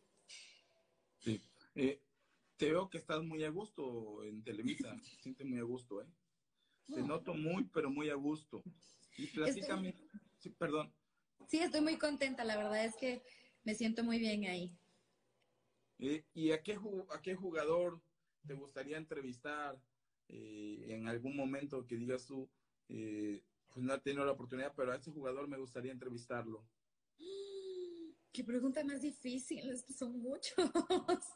Sí. 1.20 1.42
Eh, 1.76 2.02
te 2.56 2.72
veo 2.72 2.90
que 2.90 2.98
estás 2.98 3.24
muy 3.24 3.44
a 3.44 3.50
gusto 3.50 4.24
en 4.24 4.44
Televisa, 4.44 4.96
te 4.96 5.22
sientes 5.22 5.46
muy 5.46 5.60
a 5.60 5.64
gusto, 5.64 6.02
¿eh? 6.02 6.08
Te 6.88 7.02
noto 7.02 7.34
muy, 7.34 7.66
pero 7.66 7.90
muy 7.90 8.10
a 8.10 8.16
gusto. 8.16 8.64
Y 9.18 9.28
platícame, 9.28 9.94
sí, 10.40 10.50
perdón. 10.52 10.94
Sí, 11.48 11.60
estoy 11.60 11.82
muy 11.82 11.98
contenta, 11.98 12.44
la 12.44 12.58
verdad 12.58 12.86
es 12.86 12.96
que 12.96 13.22
me 13.64 13.76
siento 13.76 14.04
muy 14.04 14.20
bien 14.20 14.46
ahí. 14.46 14.76
Eh, 16.00 16.26
¿Y 16.34 16.52
a 16.52 16.62
qué, 16.62 16.78
a 17.10 17.22
qué 17.22 17.36
jugador 17.36 18.02
te 18.46 18.54
gustaría 18.54 18.98
entrevistar 18.98 19.82
eh, 20.28 20.86
en 20.90 21.08
algún 21.08 21.36
momento 21.36 21.86
que 21.88 21.96
digas 21.96 22.26
tú, 22.26 22.50
eh, 22.90 23.44
pues 23.68 23.86
no 23.86 23.94
he 23.94 24.00
tenido 24.00 24.26
la 24.26 24.34
oportunidad, 24.34 24.74
pero 24.76 24.92
a 24.92 24.96
ese 24.96 25.12
jugador 25.12 25.48
me 25.48 25.58
gustaría 25.58 25.92
entrevistarlo? 25.92 26.66
Qué 28.32 28.44
pregunta 28.44 28.84
más 28.84 29.02
difícil, 29.02 29.70
es 29.70 29.84
que 29.84 29.94
son 29.94 30.20
muchos. 30.20 30.54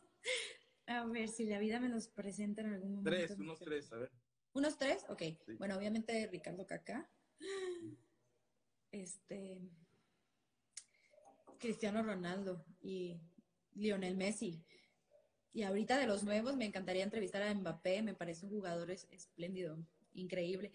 a 0.85 1.05
ver, 1.07 1.29
si 1.29 1.45
la 1.45 1.57
vida 1.57 1.79
me 1.79 1.89
los 1.89 2.07
presenta 2.07 2.61
en 2.61 2.73
algún 2.73 2.95
momento. 2.97 3.09
Tres, 3.09 3.39
unos 3.39 3.59
tres, 3.59 3.91
a 3.91 3.97
ver. 3.97 4.11
¿Unos 4.53 4.77
tres? 4.77 5.05
Ok. 5.09 5.23
Bueno, 5.57 5.77
obviamente 5.77 6.27
Ricardo 6.27 6.65
Kaká. 6.67 7.09
Este. 8.91 9.61
Cristiano 11.57 12.03
Ronaldo 12.03 12.65
y 12.81 13.21
Lionel 13.75 14.17
Messi. 14.17 14.63
Y 15.53 15.63
ahorita 15.63 15.97
de 15.97 16.07
los 16.07 16.23
nuevos 16.23 16.55
me 16.55 16.65
encantaría 16.65 17.03
entrevistar 17.03 17.41
a 17.41 17.53
Mbappé, 17.53 18.01
me 18.01 18.13
parece 18.13 18.45
un 18.45 18.51
jugador 18.51 18.89
espléndido, 18.91 19.77
increíble. 20.13 20.71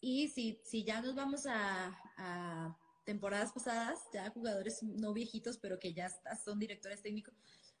Y 0.00 0.28
si, 0.28 0.60
si 0.64 0.84
ya 0.84 1.00
nos 1.00 1.14
vamos 1.14 1.46
a, 1.46 2.76
temporadas 3.04 3.52
pasadas, 3.52 4.00
ya 4.12 4.30
jugadores 4.30 4.82
no 4.82 5.14
viejitos, 5.14 5.56
pero 5.56 5.78
que 5.78 5.94
ya 5.94 6.10
son 6.44 6.58
directores 6.58 7.00
técnicos, 7.00 7.34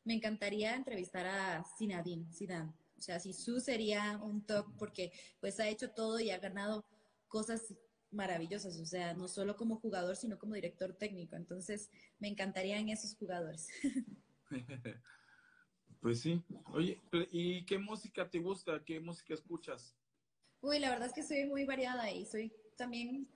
me 0.04 0.14
encantaría 0.14 0.74
entrevistar 0.74 1.26
a 1.26 1.64
Zinedine 1.76 2.32
Zidane. 2.32 2.72
O 2.96 3.00
sea, 3.02 3.20
si 3.20 3.34
su 3.34 3.60
sería 3.60 4.18
un 4.22 4.44
top 4.44 4.66
porque 4.78 5.12
pues 5.38 5.60
ha 5.60 5.68
hecho 5.68 5.90
todo 5.90 6.18
y 6.18 6.30
ha 6.30 6.38
ganado 6.38 6.84
cosas 7.28 7.74
maravillosas, 8.10 8.78
o 8.78 8.86
sea, 8.86 9.12
no 9.12 9.28
solo 9.28 9.54
como 9.56 9.76
jugador, 9.76 10.16
sino 10.16 10.38
como 10.38 10.54
director 10.54 10.94
técnico. 10.94 11.36
Entonces, 11.36 11.90
me 12.18 12.28
encantarían 12.28 12.88
esos 12.88 13.14
jugadores. 13.14 13.68
Pues 16.00 16.20
sí. 16.20 16.40
Oye, 16.66 17.00
¿y 17.32 17.66
qué 17.66 17.76
música 17.76 18.30
te 18.30 18.38
gusta? 18.38 18.84
¿Qué 18.84 19.00
música 19.00 19.34
escuchas? 19.34 19.96
Uy, 20.60 20.78
la 20.78 20.90
verdad 20.90 21.08
es 21.08 21.12
que 21.12 21.24
soy 21.24 21.44
muy 21.46 21.64
variada 21.64 22.10
y 22.10 22.24
soy 22.24 22.52
también, 22.76 23.28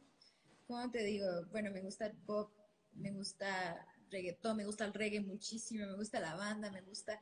¿cómo 0.66 0.88
te 0.90 1.02
digo? 1.02 1.26
Bueno, 1.50 1.72
me 1.72 1.80
gusta 1.80 2.06
el 2.06 2.16
pop, 2.18 2.52
me 2.94 3.10
gusta 3.10 3.84
reggaetón, 4.10 4.58
me 4.58 4.64
gusta 4.64 4.84
el 4.84 4.94
reggae 4.94 5.20
muchísimo, 5.20 5.86
me 5.86 5.96
gusta 5.96 6.20
la 6.20 6.36
banda, 6.36 6.70
me 6.70 6.82
gusta 6.82 7.20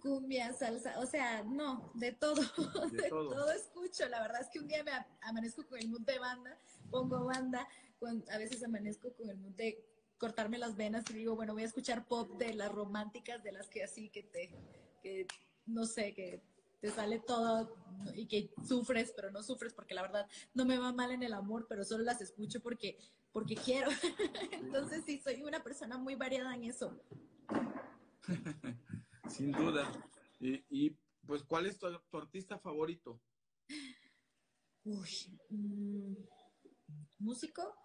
cumbia, 0.00 0.52
salsa, 0.54 0.98
o 0.98 1.06
sea, 1.06 1.42
no, 1.42 1.92
de 1.94 2.12
todo, 2.12 2.40
de, 2.92 3.08
todo. 3.08 3.52
escucho. 3.52 4.08
La 4.08 4.22
verdad 4.22 4.40
es 4.40 4.48
que 4.48 4.60
un 4.60 4.68
día 4.68 4.82
me 4.82 4.92
amanezco 5.20 5.66
con 5.66 5.78
el 5.78 5.88
mood 5.88 6.02
de 6.02 6.18
banda, 6.18 6.58
pongo 6.90 7.26
banda, 7.26 7.68
a 8.30 8.38
veces 8.38 8.64
amanezco 8.64 9.12
con 9.12 9.28
el 9.28 9.36
mood 9.36 9.52
de 9.52 9.84
cortarme 10.20 10.58
las 10.58 10.76
venas 10.76 11.04
y 11.10 11.14
digo, 11.14 11.34
bueno, 11.34 11.54
voy 11.54 11.62
a 11.62 11.66
escuchar 11.66 12.06
pop 12.06 12.30
de 12.36 12.52
las 12.54 12.70
románticas, 12.70 13.42
de 13.42 13.52
las 13.52 13.68
que 13.68 13.82
así 13.82 14.10
que 14.10 14.22
te, 14.22 14.54
que 15.02 15.26
no 15.64 15.86
sé, 15.86 16.12
que 16.14 16.42
te 16.80 16.90
sale 16.90 17.18
todo 17.20 17.74
y 18.14 18.26
que 18.26 18.52
sufres, 18.66 19.12
pero 19.16 19.30
no 19.30 19.42
sufres 19.42 19.72
porque 19.72 19.94
la 19.94 20.02
verdad 20.02 20.28
no 20.54 20.66
me 20.66 20.78
va 20.78 20.92
mal 20.92 21.10
en 21.10 21.22
el 21.22 21.32
amor, 21.32 21.66
pero 21.68 21.84
solo 21.84 22.04
las 22.04 22.20
escucho 22.20 22.60
porque, 22.60 22.98
porque 23.32 23.56
quiero. 23.56 23.90
Entonces 24.52 25.04
sí, 25.06 25.18
soy 25.24 25.42
una 25.42 25.62
persona 25.62 25.96
muy 25.96 26.14
variada 26.16 26.54
en 26.54 26.64
eso. 26.64 27.02
Sin 29.28 29.52
duda. 29.52 29.90
Y, 30.38 30.90
pues, 31.26 31.42
¿cuál 31.42 31.66
es 31.66 31.78
tu, 31.78 31.86
artista 32.12 32.58
favorito? 32.58 33.20
Uy, 34.84 35.38
mm, 35.48 36.14
músico. 37.18 37.79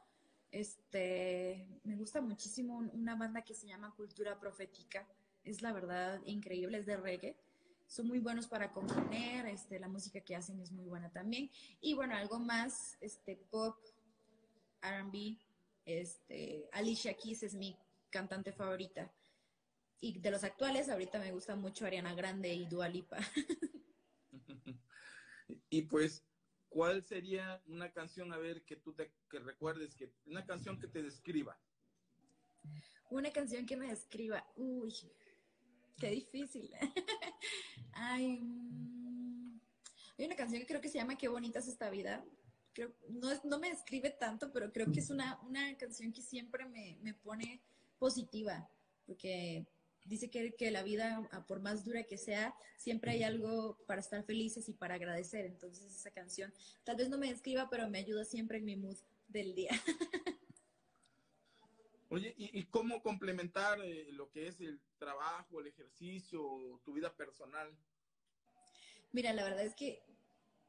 Este, 0.55 1.67
me 1.83 1.97
gusta 1.97 2.21
muchísimo 2.21 2.77
una 2.77 3.17
banda 3.17 3.41
que 3.41 3.53
se 3.53 3.67
llama 3.67 3.93
Cultura 3.93 4.39
Profética. 4.39 5.05
Es 5.43 5.61
la 5.61 5.73
verdad 5.73 6.21
increíble, 6.23 6.77
es 6.77 6.85
de 6.85 6.95
reggae. 6.95 7.35
Son 7.87 8.07
muy 8.07 8.19
buenos 8.19 8.47
para 8.47 8.71
componer, 8.71 9.47
este, 9.47 9.81
la 9.81 9.89
música 9.89 10.21
que 10.21 10.33
hacen 10.33 10.61
es 10.61 10.71
muy 10.71 10.85
buena 10.85 11.11
también. 11.11 11.51
Y 11.81 11.93
bueno, 11.93 12.15
algo 12.15 12.39
más, 12.39 12.95
este, 13.01 13.35
pop, 13.35 13.75
R&B, 14.81 15.37
este, 15.83 16.69
Alicia 16.71 17.13
Keys 17.15 17.43
es 17.43 17.53
mi 17.53 17.77
cantante 18.09 18.53
favorita. 18.53 19.11
Y 19.99 20.19
de 20.19 20.31
los 20.31 20.45
actuales, 20.45 20.87
ahorita 20.87 21.19
me 21.19 21.33
gusta 21.33 21.57
mucho 21.57 21.85
Ariana 21.85 22.15
Grande 22.15 22.53
y 22.53 22.65
Dua 22.65 22.87
Lipa. 22.87 23.17
y 25.69 25.81
pues, 25.81 26.23
¿cuál 26.75 27.05
sería 27.05 27.63
una 27.67 27.89
canción, 27.93 28.33
a 28.33 28.37
ver, 28.37 28.65
que 28.65 28.75
tú 28.75 28.91
te 28.91 29.09
que 29.29 29.39
recuerdes, 29.39 29.95
que 29.95 30.11
una 30.25 30.45
canción 30.45 30.77
que 30.77 30.89
te 30.89 31.01
describa? 31.01 31.57
Una 33.09 33.31
canción 33.31 33.65
que 33.65 33.77
me 33.77 33.87
describa. 33.87 34.45
Uy, 34.57 34.93
qué 35.97 36.09
difícil. 36.09 36.69
Ay, 37.93 38.41
mm, 38.41 39.57
hay 40.17 40.25
una 40.25 40.35
canción 40.35 40.59
que 40.59 40.67
creo 40.67 40.81
que 40.81 40.89
se 40.89 40.97
llama 40.97 41.17
Qué 41.17 41.29
bonita 41.29 41.59
es 41.59 41.69
esta 41.69 41.89
vida. 41.89 42.25
No, 43.07 43.29
no 43.45 43.57
me 43.57 43.69
describe 43.69 44.09
tanto, 44.09 44.51
pero 44.51 44.73
creo 44.73 44.91
que 44.91 44.99
es 44.99 45.09
una, 45.09 45.39
una 45.43 45.77
canción 45.77 46.11
que 46.11 46.21
siempre 46.21 46.65
me, 46.65 46.97
me 47.01 47.13
pone 47.13 47.63
positiva, 47.97 48.69
porque 49.05 49.65
dice 50.05 50.29
que, 50.29 50.53
que, 50.55 50.71
la 50.71 50.83
vida, 50.83 51.27
por 51.47 51.59
más 51.59 51.83
dura 51.83 52.03
que 52.03 52.17
sea, 52.17 52.55
siempre 52.77 53.11
hay 53.11 53.23
algo 53.23 53.77
para 53.87 54.01
estar 54.01 54.23
felices 54.23 54.69
y 54.69 54.73
para 54.73 54.95
agradecer. 54.95 55.45
Entonces 55.45 55.93
esa 55.93 56.11
canción 56.11 56.53
tal 56.83 56.95
vez 56.95 57.09
no 57.09 57.17
me 57.17 57.29
describa, 57.29 57.69
pero 57.69 57.89
me 57.89 57.99
ayuda 57.99 58.23
siempre 58.23 58.59
en 58.59 58.65
mi 58.65 58.75
mood 58.75 58.97
del 59.27 59.53
día. 59.55 59.71
Oye, 62.09 62.33
¿y, 62.37 62.63
cómo 62.65 63.01
complementar 63.01 63.81
eh, 63.81 64.07
lo 64.11 64.29
que 64.29 64.47
es 64.47 64.61
el 64.61 64.79
trabajo, 64.99 65.59
el 65.59 65.67
ejercicio, 65.67 66.79
tu 66.85 66.93
vida 66.93 67.13
personal? 67.13 67.75
Mira, 69.11 69.33
la 69.33 69.43
verdad 69.43 69.65
es 69.65 69.75
que 69.75 70.03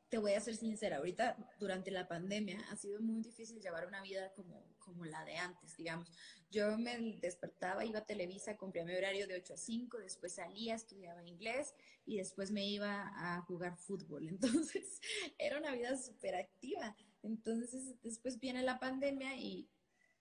te 0.09 0.19
voy 0.19 0.33
a 0.33 0.41
ser 0.41 0.57
sincera, 0.57 0.97
ahorita 0.97 1.37
durante 1.59 1.91
la 1.91 2.09
pandemia 2.09 2.59
ha 2.71 2.77
sido 2.77 3.01
muy 3.01 3.23
difícil 3.23 3.61
llevar 3.61 3.87
una 3.87 4.03
vida 4.03 4.33
como, 4.35 4.65
como 4.87 5.05
la 5.05 5.25
de 5.25 5.37
antes, 5.37 5.77
digamos. 5.77 6.11
Yo 6.51 6.79
me 6.79 7.19
despertaba, 7.21 7.85
iba 7.85 7.99
a 7.99 8.07
Televisa, 8.07 8.57
cumplía 8.57 8.85
mi 8.85 8.95
horario 8.95 9.27
de 9.27 9.35
8 9.35 9.55
a 9.55 9.57
5, 9.57 9.99
después 9.99 10.35
salía, 10.35 10.77
estudiaba 10.77 11.27
inglés 11.27 11.75
y 12.07 12.17
después 12.17 12.53
me 12.53 12.65
iba 12.65 13.13
a 13.17 13.43
jugar 13.43 13.77
fútbol. 13.77 14.29
Entonces 14.71 15.01
era 15.39 15.59
una 15.59 15.73
vida 15.73 15.97
súper 15.99 16.37
activa. 16.37 16.97
Entonces 17.23 18.01
después 18.03 18.39
viene 18.39 18.63
la 18.63 18.79
pandemia 18.79 19.37
y 19.37 19.69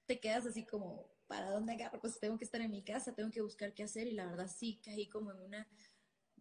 te 0.08 0.20
quedas 0.20 0.48
así 0.48 0.66
como, 0.66 1.08
¿para 1.28 1.52
dónde 1.52 1.74
agarro? 1.74 2.02
Pues 2.02 2.20
tengo 2.20 2.38
que 2.38 2.46
estar 2.46 2.62
en 2.62 2.72
mi 2.72 2.84
casa, 2.84 3.14
tengo 3.14 3.30
que 3.30 3.42
buscar 3.42 3.74
qué 3.74 3.84
hacer 3.84 4.08
y 4.08 4.12
la 4.12 4.26
verdad 4.26 4.52
sí 4.54 4.82
caí 4.84 5.08
como 5.08 5.32
en 5.32 5.40
una, 5.42 5.68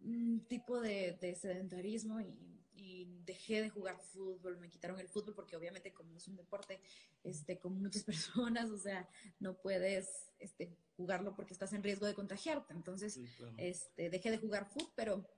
un 0.01 0.45
tipo 0.47 0.81
de, 0.81 1.17
de 1.21 1.35
sedentarismo 1.35 2.19
y 2.19 2.54
y 2.95 3.05
dejé 3.25 3.61
de 3.61 3.69
jugar 3.69 3.99
fútbol, 3.99 4.57
me 4.57 4.69
quitaron 4.69 4.99
el 4.99 5.09
fútbol 5.09 5.35
porque 5.35 5.55
obviamente 5.55 5.93
como 5.93 6.15
es 6.15 6.27
un 6.27 6.37
deporte 6.37 6.79
este, 7.23 7.59
con 7.59 7.81
muchas 7.81 8.03
personas, 8.05 8.69
o 8.69 8.77
sea, 8.77 9.07
no 9.39 9.57
puedes 9.57 10.31
este, 10.39 10.77
jugarlo 10.95 11.35
porque 11.35 11.53
estás 11.53 11.73
en 11.73 11.83
riesgo 11.83 12.05
de 12.05 12.13
contagiarte. 12.13 12.73
Entonces, 12.73 13.19
este, 13.57 14.09
dejé 14.09 14.31
de 14.31 14.37
jugar 14.37 14.65
fútbol, 14.65 14.93
pero 14.95 15.29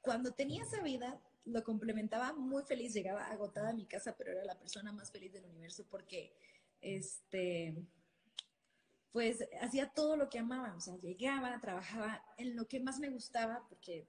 cuando 0.00 0.32
tenía 0.32 0.62
esa 0.62 0.82
vida, 0.82 1.20
lo 1.44 1.62
complementaba 1.62 2.32
muy 2.32 2.64
feliz, 2.64 2.92
llegaba 2.92 3.26
agotada 3.26 3.70
a 3.70 3.74
mi 3.74 3.86
casa, 3.86 4.16
pero 4.16 4.32
era 4.32 4.44
la 4.44 4.58
persona 4.58 4.92
más 4.92 5.10
feliz 5.10 5.32
del 5.32 5.44
universo 5.44 5.86
porque, 5.88 6.34
este, 6.80 7.76
pues 9.12 9.44
hacía 9.60 9.90
todo 9.90 10.16
lo 10.16 10.28
que 10.28 10.38
amaba, 10.38 10.74
o 10.74 10.80
sea, 10.80 10.96
llegaba, 10.96 11.60
trabajaba 11.60 12.24
en 12.36 12.56
lo 12.56 12.66
que 12.66 12.80
más 12.80 12.98
me 12.98 13.10
gustaba, 13.10 13.66
porque 13.68 14.06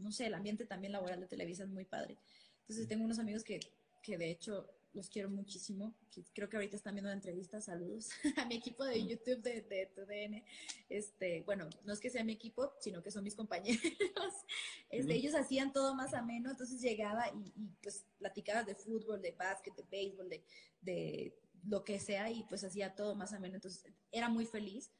no 0.00 0.12
sé, 0.12 0.26
el 0.26 0.34
ambiente 0.34 0.66
también 0.66 0.92
laboral 0.92 1.20
de 1.20 1.26
Televisa 1.26 1.64
es 1.64 1.70
muy 1.70 1.84
padre. 1.84 2.16
Entonces 2.62 2.88
tengo 2.88 3.04
unos 3.04 3.18
amigos 3.18 3.44
que, 3.44 3.60
que 4.02 4.18
de 4.18 4.30
hecho 4.30 4.68
los 4.92 5.08
quiero 5.08 5.30
muchísimo, 5.30 5.94
creo 6.34 6.48
que 6.48 6.56
ahorita 6.56 6.76
están 6.76 6.94
viendo 6.94 7.10
la 7.10 7.14
entrevista, 7.14 7.60
saludos 7.60 8.10
a 8.36 8.44
mi 8.46 8.56
equipo 8.56 8.84
de 8.84 9.06
YouTube 9.06 9.40
de, 9.40 9.62
de 9.62 9.86
TUDN, 9.94 10.44
este, 10.88 11.42
bueno, 11.42 11.68
no 11.84 11.92
es 11.92 12.00
que 12.00 12.10
sea 12.10 12.24
mi 12.24 12.32
equipo, 12.32 12.72
sino 12.80 13.02
que 13.02 13.10
son 13.10 13.22
mis 13.22 13.36
compañeros, 13.36 13.80
este, 14.90 15.14
ellos 15.14 15.34
hacían 15.34 15.72
todo 15.72 15.94
más 15.94 16.12
ameno, 16.12 16.50
entonces 16.50 16.80
llegaba 16.80 17.28
y, 17.28 17.52
y 17.54 17.68
pues 17.82 18.04
platicaba 18.18 18.64
de 18.64 18.74
fútbol, 18.74 19.22
de 19.22 19.32
básquet, 19.32 19.74
de 19.76 19.84
béisbol, 19.90 20.28
de, 20.28 20.44
de 20.80 21.38
lo 21.64 21.84
que 21.84 22.00
sea, 22.00 22.30
y 22.30 22.42
pues 22.44 22.64
hacía 22.64 22.94
todo 22.94 23.14
más 23.14 23.32
ameno, 23.32 23.56
entonces 23.56 23.84
era 24.10 24.28
muy 24.28 24.46
feliz, 24.46 24.90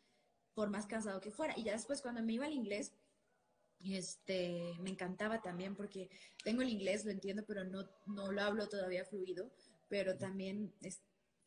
por 0.55 0.71
más 0.71 0.87
cansado 0.87 1.21
que 1.21 1.31
fuera, 1.31 1.55
y 1.57 1.65
ya 1.65 1.73
después 1.73 2.01
cuando 2.01 2.23
me 2.23 2.35
iba 2.35 2.47
al 2.47 2.53
inglés, 2.53 2.93
este, 3.83 4.75
me 4.81 4.91
encantaba 4.91 5.41
también 5.41 5.75
porque 5.75 6.11
tengo 6.45 6.63
el 6.63 6.69
inglés, 6.69 7.05
lo 7.05 7.11
entiendo, 7.11 7.45
pero 7.47 7.65
no, 7.65 7.89
no 8.07 8.31
lo 8.31 8.43
hablo 8.43 8.69
todavía 8.69 9.05
fluido, 9.05 9.51
pero 9.89 10.17
también 10.17 10.73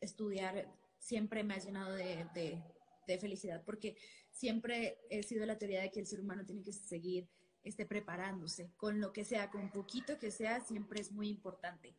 estudiar 0.00 0.68
siempre 0.98 1.44
me 1.44 1.54
ha 1.54 1.58
llenado 1.58 1.94
de, 1.94 2.26
de, 2.34 3.18
felicidad 3.18 3.62
porque 3.64 3.96
siempre 4.30 4.98
he 5.10 5.22
sido 5.22 5.44
la 5.46 5.58
teoría 5.58 5.82
de 5.82 5.90
que 5.90 6.00
el 6.00 6.06
ser 6.06 6.20
humano 6.20 6.44
tiene 6.44 6.62
que 6.62 6.72
seguir 6.72 7.28
este, 7.62 7.86
preparándose, 7.86 8.72
con 8.76 9.00
lo 9.00 9.12
que 9.12 9.24
sea, 9.24 9.50
con 9.50 9.70
poquito 9.70 10.18
que 10.18 10.30
sea, 10.30 10.60
siempre 10.60 11.00
es 11.00 11.12
muy 11.12 11.28
importante. 11.28 11.94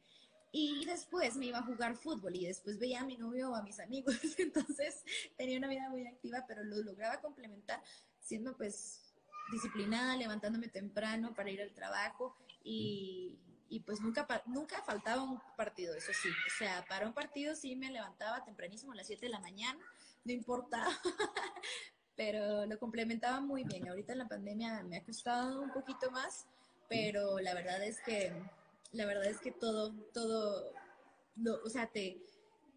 Y 0.52 0.86
después 0.86 1.36
me 1.36 1.48
iba 1.48 1.60
a 1.60 1.64
jugar 1.64 1.96
fútbol 1.96 2.36
y 2.36 2.46
después 2.46 2.80
veía 2.80 3.02
a 3.02 3.06
mi 3.06 3.18
novio 3.18 3.52
o 3.52 3.56
a 3.56 3.62
mis 3.62 3.80
amigos, 3.80 4.16
entonces 4.40 5.04
tenía 5.38 5.58
una 5.58 5.68
vida 5.68 5.90
muy 5.90 6.08
activa, 6.08 6.46
pero 6.48 6.64
lo 6.64 6.78
lograba 6.82 7.22
complementar 7.22 7.82
siendo 8.20 8.58
pues 8.58 9.05
disciplinada, 9.52 10.18
levantándome 10.18 10.68
temprano 10.68 11.34
para 11.34 11.50
ir 11.50 11.62
al 11.62 11.74
trabajo 11.74 12.36
y, 12.64 13.38
y 13.70 13.80
pues 13.82 14.02
nunca, 14.02 14.28
nunca 14.46 14.82
faltaba 14.84 15.24
un 15.24 15.40
partido, 15.58 15.96
eso 15.96 16.12
sí. 16.14 16.30
O 16.30 16.58
sea, 16.58 16.86
para 16.88 17.08
un 17.08 17.14
partido 17.14 17.56
sí 17.56 17.76
me 17.76 17.92
levantaba 17.92 18.44
tempranísimo 18.44 18.94
a 18.94 18.96
las 18.96 19.08
7 19.08 19.26
de 19.26 19.32
la 19.32 19.40
mañana, 19.40 19.80
no 20.24 20.32
importaba, 20.32 20.90
pero 22.16 22.66
lo 22.66 22.80
complementaba 22.80 23.40
muy 23.42 23.64
bien. 23.64 23.88
Ahorita 23.88 24.14
en 24.14 24.20
la 24.20 24.28
pandemia 24.28 24.84
me 24.84 24.98
ha 24.98 25.04
costado 25.04 25.62
un 25.62 25.72
poquito 25.72 26.12
más, 26.12 26.46
pero 26.88 27.40
la 27.40 27.54
verdad 27.54 27.84
es 27.84 28.02
que, 28.02 28.32
la 28.92 29.06
verdad 29.06 29.26
es 29.26 29.40
que 29.40 29.52
todo, 29.52 29.94
todo, 30.14 30.72
o 31.64 31.70
sea, 31.70 31.88
te, 31.88 32.22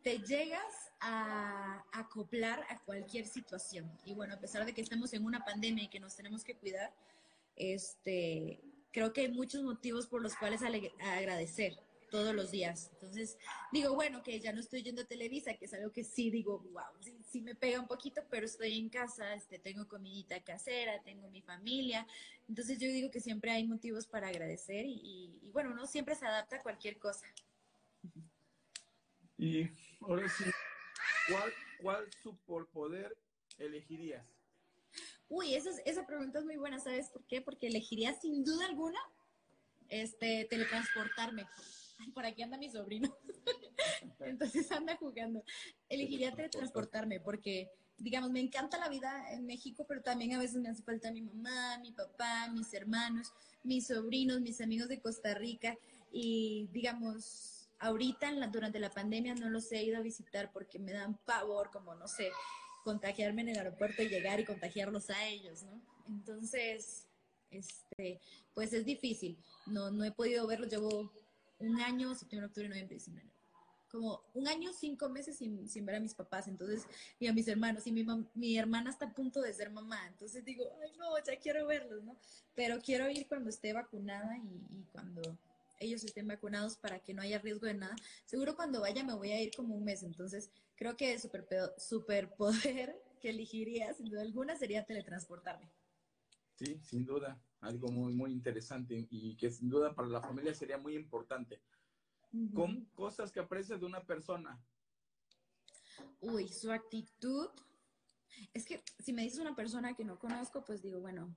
te 0.02 0.18
llegas 0.20 0.87
a 1.00 1.84
acoplar 1.92 2.64
a 2.70 2.80
cualquier 2.80 3.26
situación. 3.26 3.90
Y 4.04 4.14
bueno, 4.14 4.34
a 4.34 4.40
pesar 4.40 4.64
de 4.64 4.74
que 4.74 4.80
estamos 4.80 5.12
en 5.12 5.24
una 5.24 5.44
pandemia 5.44 5.84
y 5.84 5.88
que 5.88 6.00
nos 6.00 6.16
tenemos 6.16 6.44
que 6.44 6.56
cuidar, 6.56 6.92
este, 7.56 8.60
creo 8.92 9.12
que 9.12 9.22
hay 9.22 9.28
muchos 9.32 9.62
motivos 9.62 10.06
por 10.06 10.22
los 10.22 10.34
cuales 10.36 10.62
agradecer 10.62 11.78
todos 12.10 12.34
los 12.34 12.50
días. 12.50 12.90
Entonces, 12.94 13.36
digo, 13.72 13.94
bueno, 13.94 14.22
que 14.22 14.40
ya 14.40 14.52
no 14.52 14.60
estoy 14.60 14.82
yendo 14.82 15.02
a 15.02 15.04
Televisa, 15.04 15.54
que 15.54 15.66
es 15.66 15.74
algo 15.74 15.92
que 15.92 16.04
sí 16.04 16.30
digo, 16.30 16.60
wow, 16.72 16.84
sí, 17.30 17.42
me 17.42 17.54
pega 17.54 17.80
un 17.80 17.86
poquito, 17.86 18.22
pero 18.30 18.46
estoy 18.46 18.78
en 18.78 18.88
casa, 18.88 19.34
este, 19.34 19.58
tengo 19.58 19.86
comidita 19.88 20.42
casera, 20.42 21.02
tengo 21.02 21.28
mi 21.30 21.42
familia. 21.42 22.06
Entonces 22.48 22.78
yo 22.78 22.88
digo 22.88 23.10
que 23.10 23.20
siempre 23.20 23.50
hay 23.50 23.66
motivos 23.66 24.06
para 24.06 24.28
agradecer 24.28 24.86
y, 24.86 25.38
y 25.42 25.50
bueno, 25.52 25.70
uno 25.72 25.86
siempre 25.86 26.14
se 26.14 26.26
adapta 26.26 26.56
a 26.56 26.62
cualquier 26.62 26.98
cosa. 26.98 27.26
Y 29.36 29.68
ahora 30.00 30.28
sí, 30.28 30.44
¿cuál, 31.28 31.52
cuál 31.80 32.12
superpoder 32.22 33.16
elegirías? 33.58 34.26
Uy, 35.28 35.54
esa, 35.54 35.70
esa 35.84 36.06
pregunta 36.06 36.38
es 36.38 36.44
muy 36.44 36.56
buena, 36.56 36.78
¿sabes 36.78 37.10
por 37.10 37.24
qué? 37.26 37.40
Porque 37.42 37.66
elegiría 37.66 38.14
sin 38.14 38.44
duda 38.44 38.66
alguna 38.66 38.98
este, 39.88 40.46
teletransportarme. 40.48 41.46
por 42.14 42.24
aquí 42.24 42.42
anda 42.42 42.56
mi 42.56 42.70
sobrino. 42.70 43.14
Entonces 44.20 44.70
anda 44.72 44.96
jugando. 44.96 45.42
Elegiría 45.88 46.34
teletransportarme 46.34 47.20
porque, 47.20 47.70
digamos, 47.98 48.30
me 48.30 48.40
encanta 48.40 48.78
la 48.78 48.88
vida 48.88 49.32
en 49.32 49.46
México, 49.46 49.84
pero 49.86 50.02
también 50.02 50.34
a 50.34 50.38
veces 50.38 50.56
me 50.56 50.68
hace 50.68 50.82
falta 50.82 51.10
mi 51.10 51.22
mamá, 51.22 51.78
mi 51.78 51.92
papá, 51.92 52.48
mis 52.52 52.72
hermanos, 52.72 53.32
mis 53.62 53.86
sobrinos, 53.86 54.40
mis 54.40 54.60
amigos 54.60 54.88
de 54.88 55.00
Costa 55.00 55.34
Rica. 55.34 55.76
Y, 56.10 56.68
digamos, 56.72 57.57
ahorita 57.80 58.30
durante 58.48 58.78
la 58.78 58.90
pandemia 58.90 59.34
no 59.34 59.50
los 59.50 59.70
he 59.72 59.82
ido 59.82 59.98
a 59.98 60.02
visitar 60.02 60.52
porque 60.52 60.78
me 60.78 60.92
dan 60.92 61.18
pavor, 61.24 61.70
como, 61.70 61.94
no 61.94 62.08
sé, 62.08 62.30
contagiarme 62.84 63.42
en 63.42 63.48
el 63.50 63.58
aeropuerto 63.58 64.02
y 64.02 64.08
llegar 64.08 64.40
y 64.40 64.44
contagiarlos 64.44 65.10
a 65.10 65.26
ellos, 65.26 65.62
¿no? 65.62 65.80
Entonces, 66.08 67.06
este, 67.50 68.20
pues 68.54 68.72
es 68.72 68.84
difícil. 68.84 69.38
No, 69.66 69.90
no 69.90 70.04
he 70.04 70.12
podido 70.12 70.46
verlos. 70.46 70.70
Llevo 70.70 71.12
un 71.58 71.80
año, 71.80 72.14
septiembre, 72.14 72.46
octubre, 72.46 72.68
noviembre, 72.68 72.94
diciembre, 72.94 73.24
como 73.90 74.22
un 74.34 74.46
año, 74.46 74.72
cinco 74.72 75.08
meses 75.08 75.38
sin, 75.38 75.86
ver 75.86 75.96
a 75.96 76.00
mis 76.00 76.14
papás, 76.14 76.46
entonces, 76.46 76.86
y 77.18 77.26
a 77.26 77.32
mis 77.32 77.48
hermanos, 77.48 77.86
y 77.86 77.92
mi, 77.92 78.06
mi 78.34 78.58
hermana 78.58 78.90
está 78.90 79.06
a 79.06 79.14
punto 79.14 79.40
de 79.40 79.52
ser 79.52 79.70
mamá, 79.70 80.06
entonces 80.08 80.44
digo, 80.44 80.64
ay 80.82 80.92
no, 80.98 81.16
ya 81.24 81.38
quiero 81.38 81.66
verlos, 81.66 82.04
¿no? 82.04 82.16
Pero 82.54 82.80
quiero 82.80 83.08
ir 83.08 83.26
cuando 83.26 83.50
esté 83.50 83.72
vacunada 83.72 84.36
y, 84.36 84.84
cuando 84.92 85.22
ellos 85.80 86.04
estén 86.04 86.26
vacunados 86.26 86.76
para 86.76 87.00
que 87.00 87.14
no 87.14 87.22
haya 87.22 87.38
riesgo 87.38 87.66
de 87.66 87.74
nada. 87.74 87.96
Seguro 88.24 88.56
cuando 88.56 88.80
vaya 88.80 89.04
me 89.04 89.14
voy 89.14 89.32
a 89.32 89.40
ir 89.40 89.50
como 89.54 89.74
un 89.74 89.84
mes, 89.84 90.02
entonces 90.02 90.50
creo 90.76 90.96
que 90.96 91.12
el 91.12 91.20
super, 91.20 91.46
superpoder 91.78 93.02
que 93.20 93.30
elegiría, 93.30 93.92
sin 93.94 94.08
duda 94.10 94.22
alguna, 94.22 94.56
sería 94.56 94.84
teletransportarme. 94.84 95.70
Sí, 96.54 96.80
sin 96.82 97.04
duda, 97.04 97.40
algo 97.60 97.88
muy, 97.88 98.14
muy 98.14 98.32
interesante 98.32 99.06
y 99.10 99.36
que 99.36 99.50
sin 99.50 99.68
duda 99.68 99.94
para 99.94 100.08
la 100.08 100.20
familia 100.20 100.54
sería 100.54 100.78
muy 100.78 100.94
importante. 100.94 101.60
Con 102.54 102.84
cosas 102.94 103.32
que 103.32 103.40
aprecias 103.40 103.80
de 103.80 103.86
una 103.86 104.04
persona. 104.04 104.60
Uy, 106.20 106.48
su 106.48 106.70
actitud. 106.70 107.48
Es 108.52 108.66
que 108.66 108.82
si 108.98 109.12
me 109.12 109.22
dices 109.22 109.38
una 109.38 109.56
persona 109.56 109.94
que 109.94 110.04
no 110.04 110.18
conozco, 110.18 110.64
pues 110.64 110.82
digo, 110.82 111.00
bueno, 111.00 111.34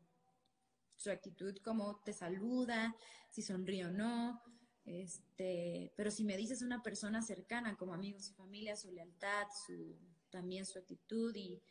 su 1.02 1.12
actitud, 1.12 1.58
cómo 1.64 2.02
te 2.06 2.14
saluda, 2.14 2.96
si 3.30 3.42
sonríe 3.42 3.86
o 3.86 3.92
no. 3.92 4.42
Este, 4.86 5.94
pero 5.96 6.12
si 6.12 6.24
me 6.24 6.38
dices 6.38 6.62
una 6.62 6.82
persona 6.82 7.22
cercana, 7.22 7.76
como 7.76 7.94
amigos 7.94 8.30
y 8.30 8.34
familia, 8.34 8.76
su 8.76 8.92
lealtad, 8.92 9.48
su, 9.66 9.98
también 10.30 10.66
su 10.66 10.80
actitud 10.80 11.36
y, 11.36 11.62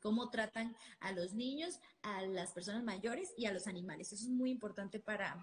cómo 0.00 0.30
tratan 0.30 0.74
a 1.00 1.12
los 1.12 1.34
niños, 1.34 1.78
a 2.00 2.22
las 2.22 2.52
personas 2.52 2.82
mayores 2.82 3.34
y 3.36 3.44
a 3.44 3.52
los 3.52 3.66
animales. 3.66 4.10
Eso 4.10 4.24
es 4.24 4.30
muy 4.30 4.50
importante 4.50 5.00
para, 5.00 5.36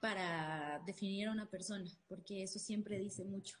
para 0.00 0.82
definir 0.84 1.28
a 1.28 1.32
una 1.32 1.48
persona, 1.48 1.88
porque 2.08 2.42
eso 2.42 2.58
siempre 2.58 2.98
dice 2.98 3.24
mucho. 3.24 3.58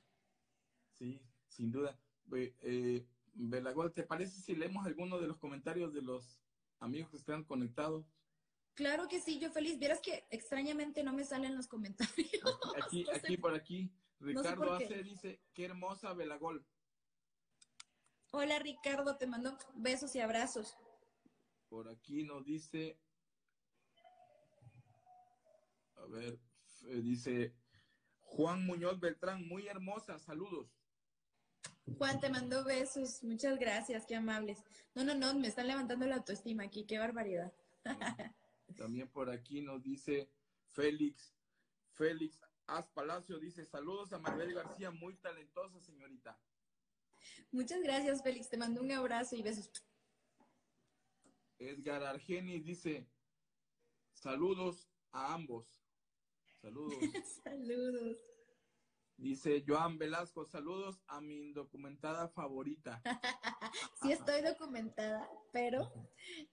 Sí, 0.94 1.22
sin 1.46 1.70
duda. 1.70 1.96
Eh, 2.32 3.06
¿te 3.94 4.02
parece 4.02 4.40
si 4.40 4.56
leemos 4.56 4.84
alguno 4.84 5.20
de 5.20 5.28
los 5.28 5.38
comentarios 5.38 5.94
de 5.94 6.02
los 6.02 6.40
amigos 6.80 7.10
que 7.10 7.18
están 7.18 7.44
conectados? 7.44 8.15
Claro 8.76 9.08
que 9.08 9.20
sí, 9.20 9.38
yo 9.38 9.50
feliz. 9.50 9.78
Vieras 9.78 10.00
que 10.00 10.26
extrañamente 10.30 11.02
no 11.02 11.14
me 11.14 11.24
salen 11.24 11.56
los 11.56 11.66
comentarios. 11.66 12.14
Aquí, 12.84 13.06
aquí, 13.12 13.36
por 13.38 13.54
aquí. 13.54 13.90
Ricardo 14.20 14.74
Ace 14.74 15.02
dice, 15.02 15.40
qué 15.54 15.64
hermosa 15.64 16.12
Belagol. 16.12 16.64
Hola 18.30 18.58
Ricardo, 18.58 19.16
te 19.16 19.26
mando 19.26 19.56
besos 19.74 20.14
y 20.14 20.20
abrazos. 20.20 20.76
Por 21.68 21.88
aquí 21.88 22.22
nos 22.22 22.44
dice, 22.44 22.98
a 25.96 26.06
ver, 26.06 26.38
eh, 26.86 27.00
dice 27.02 27.54
Juan 28.22 28.64
Muñoz 28.64 29.00
Beltrán, 29.00 29.46
muy 29.46 29.66
hermosa, 29.68 30.18
saludos. 30.18 30.68
Juan, 31.98 32.20
te 32.20 32.30
mando 32.30 32.64
besos, 32.64 33.22
muchas 33.22 33.58
gracias, 33.58 34.06
qué 34.06 34.16
amables. 34.16 34.64
No, 34.94 35.04
no, 35.04 35.14
no, 35.14 35.34
me 35.34 35.48
están 35.48 35.66
levantando 35.66 36.06
la 36.06 36.16
autoestima 36.16 36.64
aquí, 36.64 36.84
qué 36.84 36.98
barbaridad. 36.98 37.52
También 38.74 39.08
por 39.08 39.30
aquí 39.30 39.60
nos 39.60 39.82
dice 39.82 40.30
Félix, 40.72 41.34
Félix 41.92 42.40
Az 42.66 42.88
Palacio, 42.88 43.38
dice 43.38 43.64
saludos 43.64 44.12
a 44.12 44.18
Maribel 44.18 44.54
García, 44.54 44.90
muy 44.90 45.14
talentosa 45.16 45.80
señorita. 45.80 46.38
Muchas 47.52 47.80
gracias, 47.82 48.22
Félix. 48.22 48.48
Te 48.48 48.56
mando 48.56 48.80
un 48.80 48.90
abrazo 48.92 49.36
y 49.36 49.42
besos. 49.42 49.70
Edgar 51.58 52.02
Argeni 52.02 52.60
dice, 52.60 53.08
saludos 54.12 54.88
a 55.12 55.34
ambos. 55.34 55.80
Saludos. 56.60 56.98
saludos. 57.44 58.18
Dice 59.18 59.64
Joan 59.66 59.96
Velasco, 59.96 60.44
saludos 60.44 61.00
a 61.06 61.22
mi 61.22 61.38
indocumentada 61.38 62.28
favorita. 62.28 63.02
sí 64.02 64.12
estoy 64.12 64.42
documentada, 64.42 65.26
pero 65.52 65.90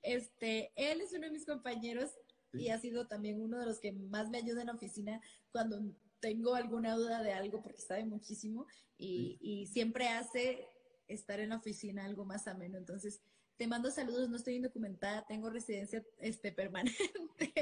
este, 0.02 0.72
él 0.76 1.02
es 1.02 1.12
uno 1.14 1.26
de 1.26 1.32
mis 1.32 1.46
compañeros 1.46 2.12
y 2.54 2.70
ha 2.70 2.80
sido 2.80 3.08
también 3.08 3.42
uno 3.42 3.60
de 3.60 3.66
los 3.66 3.80
que 3.80 3.92
más 3.92 4.30
me 4.30 4.38
ayuda 4.38 4.62
en 4.62 4.68
la 4.68 4.76
oficina 4.76 5.20
cuando 5.52 5.80
tengo 6.22 6.56
alguna 6.56 6.96
duda 6.96 7.22
de 7.22 7.34
algo 7.34 7.62
porque 7.62 7.82
sabe 7.82 8.06
muchísimo 8.06 8.66
y, 8.98 9.68
siempre 9.68 10.08
hace 10.08 10.66
estar 11.08 11.42
en 11.42 11.50
la 11.50 11.58
oficina 11.58 12.06
algo 12.06 12.24
más 12.24 12.48
ameno. 12.48 12.78
Entonces, 12.78 13.22
te 13.58 13.68
mando 13.68 13.92
saludos, 13.92 14.30
no 14.30 14.38
estoy 14.38 14.56
indocumentada, 14.56 15.26
tengo 15.28 15.50
residencia 15.50 16.02
este, 16.20 16.54
permanente. 16.54 17.54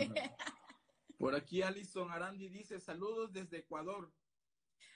Por 1.17 1.33
aquí 1.35 1.63
Alison 1.63 2.11
Arandi 2.11 2.49
dice, 2.49 2.79
saludos 2.79 3.33
desde 3.33 3.59
Ecuador. 3.59 4.13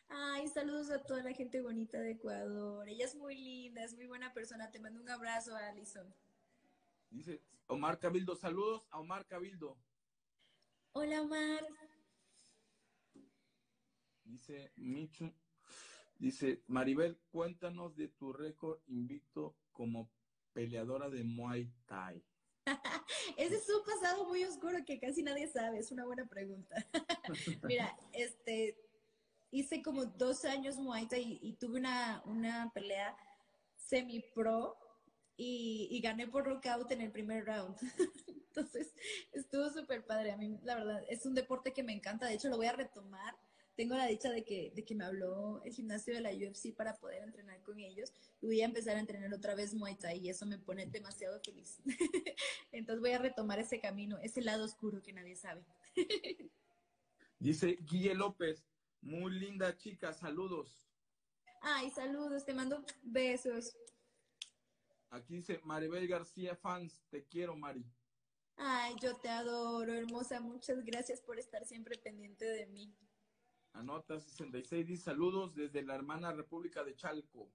Ay, 0.09 0.47
saludos 0.47 0.89
a 0.91 1.03
toda 1.03 1.23
la 1.23 1.33
gente 1.33 1.61
bonita 1.61 1.99
de 1.99 2.11
Ecuador. 2.11 2.87
Ella 2.87 3.05
es 3.05 3.15
muy 3.15 3.35
linda, 3.35 3.83
es 3.83 3.95
muy 3.95 4.05
buena 4.05 4.33
persona. 4.33 4.71
Te 4.71 4.79
mando 4.79 5.01
un 5.01 5.09
abrazo, 5.09 5.55
Alison. 5.55 6.13
Dice 7.09 7.41
Omar 7.67 7.99
Cabildo, 7.99 8.35
saludos 8.35 8.87
a 8.91 8.99
Omar 8.99 9.25
Cabildo. 9.25 9.77
Hola, 10.93 11.21
Omar. 11.21 11.65
Dice 14.23 14.71
Michu, 14.75 15.33
dice 16.17 16.63
Maribel, 16.67 17.17
cuéntanos 17.31 17.95
de 17.95 18.07
tu 18.07 18.33
récord 18.33 18.79
invicto 18.87 19.55
como 19.71 20.09
peleadora 20.53 21.09
de 21.09 21.23
Muay 21.23 21.71
Thai. 21.85 22.23
Ese 23.37 23.57
es 23.57 23.69
un 23.69 23.83
pasado 23.83 24.25
muy 24.25 24.43
oscuro 24.43 24.83
que 24.85 24.99
casi 24.99 25.21
nadie 25.21 25.47
sabe, 25.47 25.79
es 25.79 25.91
una 25.91 26.05
buena 26.05 26.25
pregunta. 26.25 26.75
Mira, 27.63 27.95
este, 28.13 28.77
hice 29.59 29.81
como 29.81 30.05
dos 30.05 30.45
años 30.45 30.77
Muay 30.77 31.07
Thai 31.07 31.39
y, 31.41 31.53
tuve 31.53 31.79
una, 31.79 32.21
una 32.25 32.71
pelea 32.73 33.15
semi-pro 33.75 34.77
y, 35.37 35.87
y, 35.91 35.99
gané 36.01 36.27
por 36.27 36.47
lockout 36.47 36.91
en 36.91 37.01
el 37.01 37.11
primer 37.11 37.45
round. 37.45 37.75
Entonces, 38.47 38.93
estuvo 39.33 39.69
súper 39.69 40.05
padre. 40.05 40.31
A 40.31 40.37
mí, 40.37 40.57
la 40.63 40.75
verdad, 40.75 41.03
es 41.09 41.25
un 41.25 41.35
deporte 41.35 41.73
que 41.73 41.83
me 41.83 41.93
encanta. 41.93 42.25
De 42.25 42.35
hecho, 42.35 42.49
lo 42.49 42.57
voy 42.57 42.67
a 42.67 42.73
retomar 42.73 43.35
tengo 43.75 43.95
la 43.95 44.07
dicha 44.07 44.31
de 44.31 44.43
que, 44.43 44.71
de 44.73 44.85
que 44.85 44.95
me 44.95 45.03
habló 45.03 45.61
el 45.63 45.73
gimnasio 45.73 46.13
de 46.13 46.21
la 46.21 46.31
UFC 46.31 46.73
para 46.73 46.97
poder 46.97 47.23
entrenar 47.23 47.61
con 47.63 47.79
ellos 47.79 48.11
y 48.41 48.47
voy 48.47 48.61
a 48.61 48.65
empezar 48.65 48.95
a 48.95 48.99
entrenar 48.99 49.33
otra 49.33 49.53
vez 49.53 49.73
Muay 49.73 49.95
Thai 49.95 50.19
y 50.19 50.29
eso 50.29 50.45
me 50.45 50.57
pone 50.57 50.85
demasiado 50.85 51.39
feliz. 51.41 51.81
Entonces 52.71 53.01
voy 53.01 53.11
a 53.11 53.19
retomar 53.19 53.59
ese 53.59 53.79
camino, 53.79 54.17
ese 54.19 54.41
lado 54.41 54.63
oscuro 54.63 55.01
que 55.01 55.13
nadie 55.13 55.35
sabe. 55.35 55.65
Dice 57.39 57.77
Guille 57.81 58.15
López, 58.15 58.63
muy 59.05 59.31
linda 59.39 59.77
chica, 59.77 60.11
saludos. 60.13 60.89
Ay, 61.61 61.91
saludos, 61.91 62.43
te 62.43 62.53
mando 62.53 62.83
besos. 63.03 63.77
Aquí 65.09 65.35
dice 65.35 65.61
Maribel 65.63 66.07
García 66.07 66.55
Fans, 66.55 67.05
te 67.09 67.23
quiero, 67.25 67.55
Mari. 67.55 67.85
Ay, 68.57 68.95
yo 69.01 69.15
te 69.17 69.29
adoro, 69.29 69.93
hermosa. 69.93 70.41
Muchas 70.41 70.83
gracias 70.83 71.21
por 71.21 71.37
estar 71.37 71.65
siempre 71.65 71.97
pendiente 71.99 72.45
de 72.45 72.65
mí. 72.65 72.93
Anota 73.73 74.19
66, 74.19 74.87
dice 74.87 75.03
saludos 75.03 75.53
desde 75.53 75.83
la 75.83 75.95
hermana 75.95 76.33
República 76.33 76.83
de 76.83 76.95
Chalco. 76.95 77.51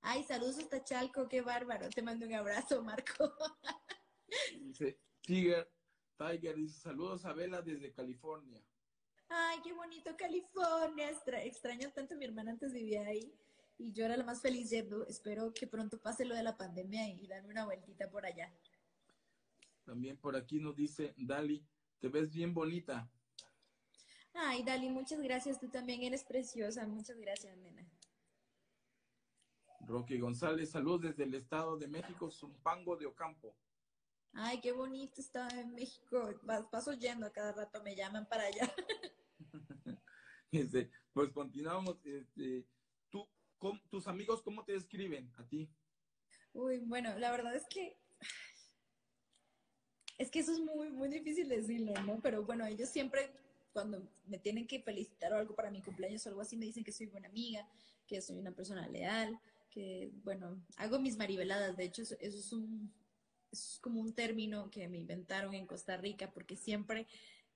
Ay, 0.00 0.22
saludos 0.22 0.58
hasta 0.58 0.84
Chalco, 0.84 1.28
qué 1.28 1.40
bárbaro. 1.42 1.88
Te 1.88 2.02
mando 2.02 2.26
un 2.26 2.34
abrazo, 2.34 2.84
Marco. 2.84 3.34
dice 4.60 5.00
Tiger, 5.22 5.68
Tiger 6.16 6.54
dice 6.56 6.80
saludos 6.80 7.24
a 7.24 7.32
Vela 7.32 7.62
desde 7.62 7.92
California. 7.92 8.62
Ay, 9.36 9.58
qué 9.64 9.72
bonito 9.72 10.16
California. 10.16 11.10
extraño 11.42 11.90
tanto, 11.90 12.14
mi 12.14 12.24
hermana 12.24 12.52
antes 12.52 12.72
vivía 12.72 13.04
ahí 13.04 13.34
y 13.78 13.90
yo 13.92 14.04
era 14.04 14.16
la 14.16 14.22
más 14.22 14.40
feliz 14.40 14.70
yendo. 14.70 15.04
Espero 15.08 15.52
que 15.52 15.66
pronto 15.66 16.00
pase 16.00 16.24
lo 16.24 16.36
de 16.36 16.44
la 16.44 16.56
pandemia 16.56 17.08
y 17.08 17.26
darme 17.26 17.50
una 17.50 17.64
vueltita 17.64 18.08
por 18.08 18.24
allá. 18.24 18.54
También 19.82 20.16
por 20.18 20.36
aquí 20.36 20.60
nos 20.60 20.76
dice 20.76 21.14
Dali, 21.16 21.66
te 21.98 22.08
ves 22.08 22.30
bien 22.30 22.54
bonita. 22.54 23.10
Ay, 24.34 24.62
Dali, 24.62 24.88
muchas 24.88 25.20
gracias. 25.20 25.58
Tú 25.58 25.68
también 25.68 26.02
eres 26.02 26.22
preciosa. 26.22 26.86
Muchas 26.86 27.18
gracias, 27.18 27.56
nena. 27.56 27.84
Roque 29.80 30.16
González, 30.16 30.70
saludos 30.70 31.02
desde 31.02 31.24
el 31.24 31.34
Estado 31.34 31.76
de 31.76 31.88
México, 31.88 32.30
Zumpango 32.30 32.96
de 32.96 33.06
Ocampo. 33.06 33.56
Ay, 34.32 34.60
qué 34.60 34.72
bonito 34.72 35.20
está 35.20 35.48
en 35.48 35.74
México. 35.74 36.30
Paso 36.70 36.92
yendo 36.92 37.26
a 37.26 37.32
cada 37.32 37.52
rato, 37.52 37.82
me 37.82 37.94
llaman 37.96 38.26
para 38.26 38.44
allá. 38.44 38.72
Este, 40.54 40.90
pues 41.12 41.30
continuamos. 41.32 41.96
Este, 42.04 42.64
¿tú, 43.10 43.28
¿Tus 43.90 44.06
amigos 44.06 44.42
cómo 44.42 44.64
te 44.64 44.72
describen 44.72 45.32
a 45.36 45.44
ti? 45.44 45.68
Uy, 46.52 46.78
bueno, 46.78 47.18
la 47.18 47.32
verdad 47.32 47.56
es 47.56 47.66
que 47.68 47.96
es 50.16 50.30
que 50.30 50.38
eso 50.38 50.52
es 50.52 50.60
muy, 50.60 50.90
muy 50.90 51.08
difícil 51.08 51.48
decirlo, 51.48 51.92
¿no? 52.06 52.20
Pero 52.22 52.44
bueno, 52.44 52.64
ellos 52.66 52.88
siempre, 52.88 53.32
cuando 53.72 54.08
me 54.26 54.38
tienen 54.38 54.66
que 54.66 54.80
felicitar 54.80 55.32
o 55.32 55.36
algo 55.36 55.56
para 55.56 55.70
mi 55.70 55.82
cumpleaños 55.82 56.24
o 56.24 56.28
algo 56.28 56.40
así, 56.40 56.56
me 56.56 56.66
dicen 56.66 56.84
que 56.84 56.92
soy 56.92 57.06
buena 57.06 57.28
amiga, 57.28 57.68
que 58.06 58.22
soy 58.22 58.38
una 58.38 58.52
persona 58.52 58.86
leal, 58.86 59.38
que, 59.70 60.12
bueno, 60.22 60.64
hago 60.76 61.00
mis 61.00 61.16
maribeladas. 61.16 61.76
De 61.76 61.84
hecho, 61.84 62.02
eso, 62.02 62.16
es 62.20 62.52
un, 62.52 62.92
es 63.50 63.78
como 63.80 64.00
un 64.00 64.14
término 64.14 64.70
que 64.70 64.86
me 64.86 64.98
inventaron 64.98 65.52
en 65.54 65.66
Costa 65.66 65.96
Rica, 65.96 66.30
porque 66.30 66.56
siempre 66.56 67.08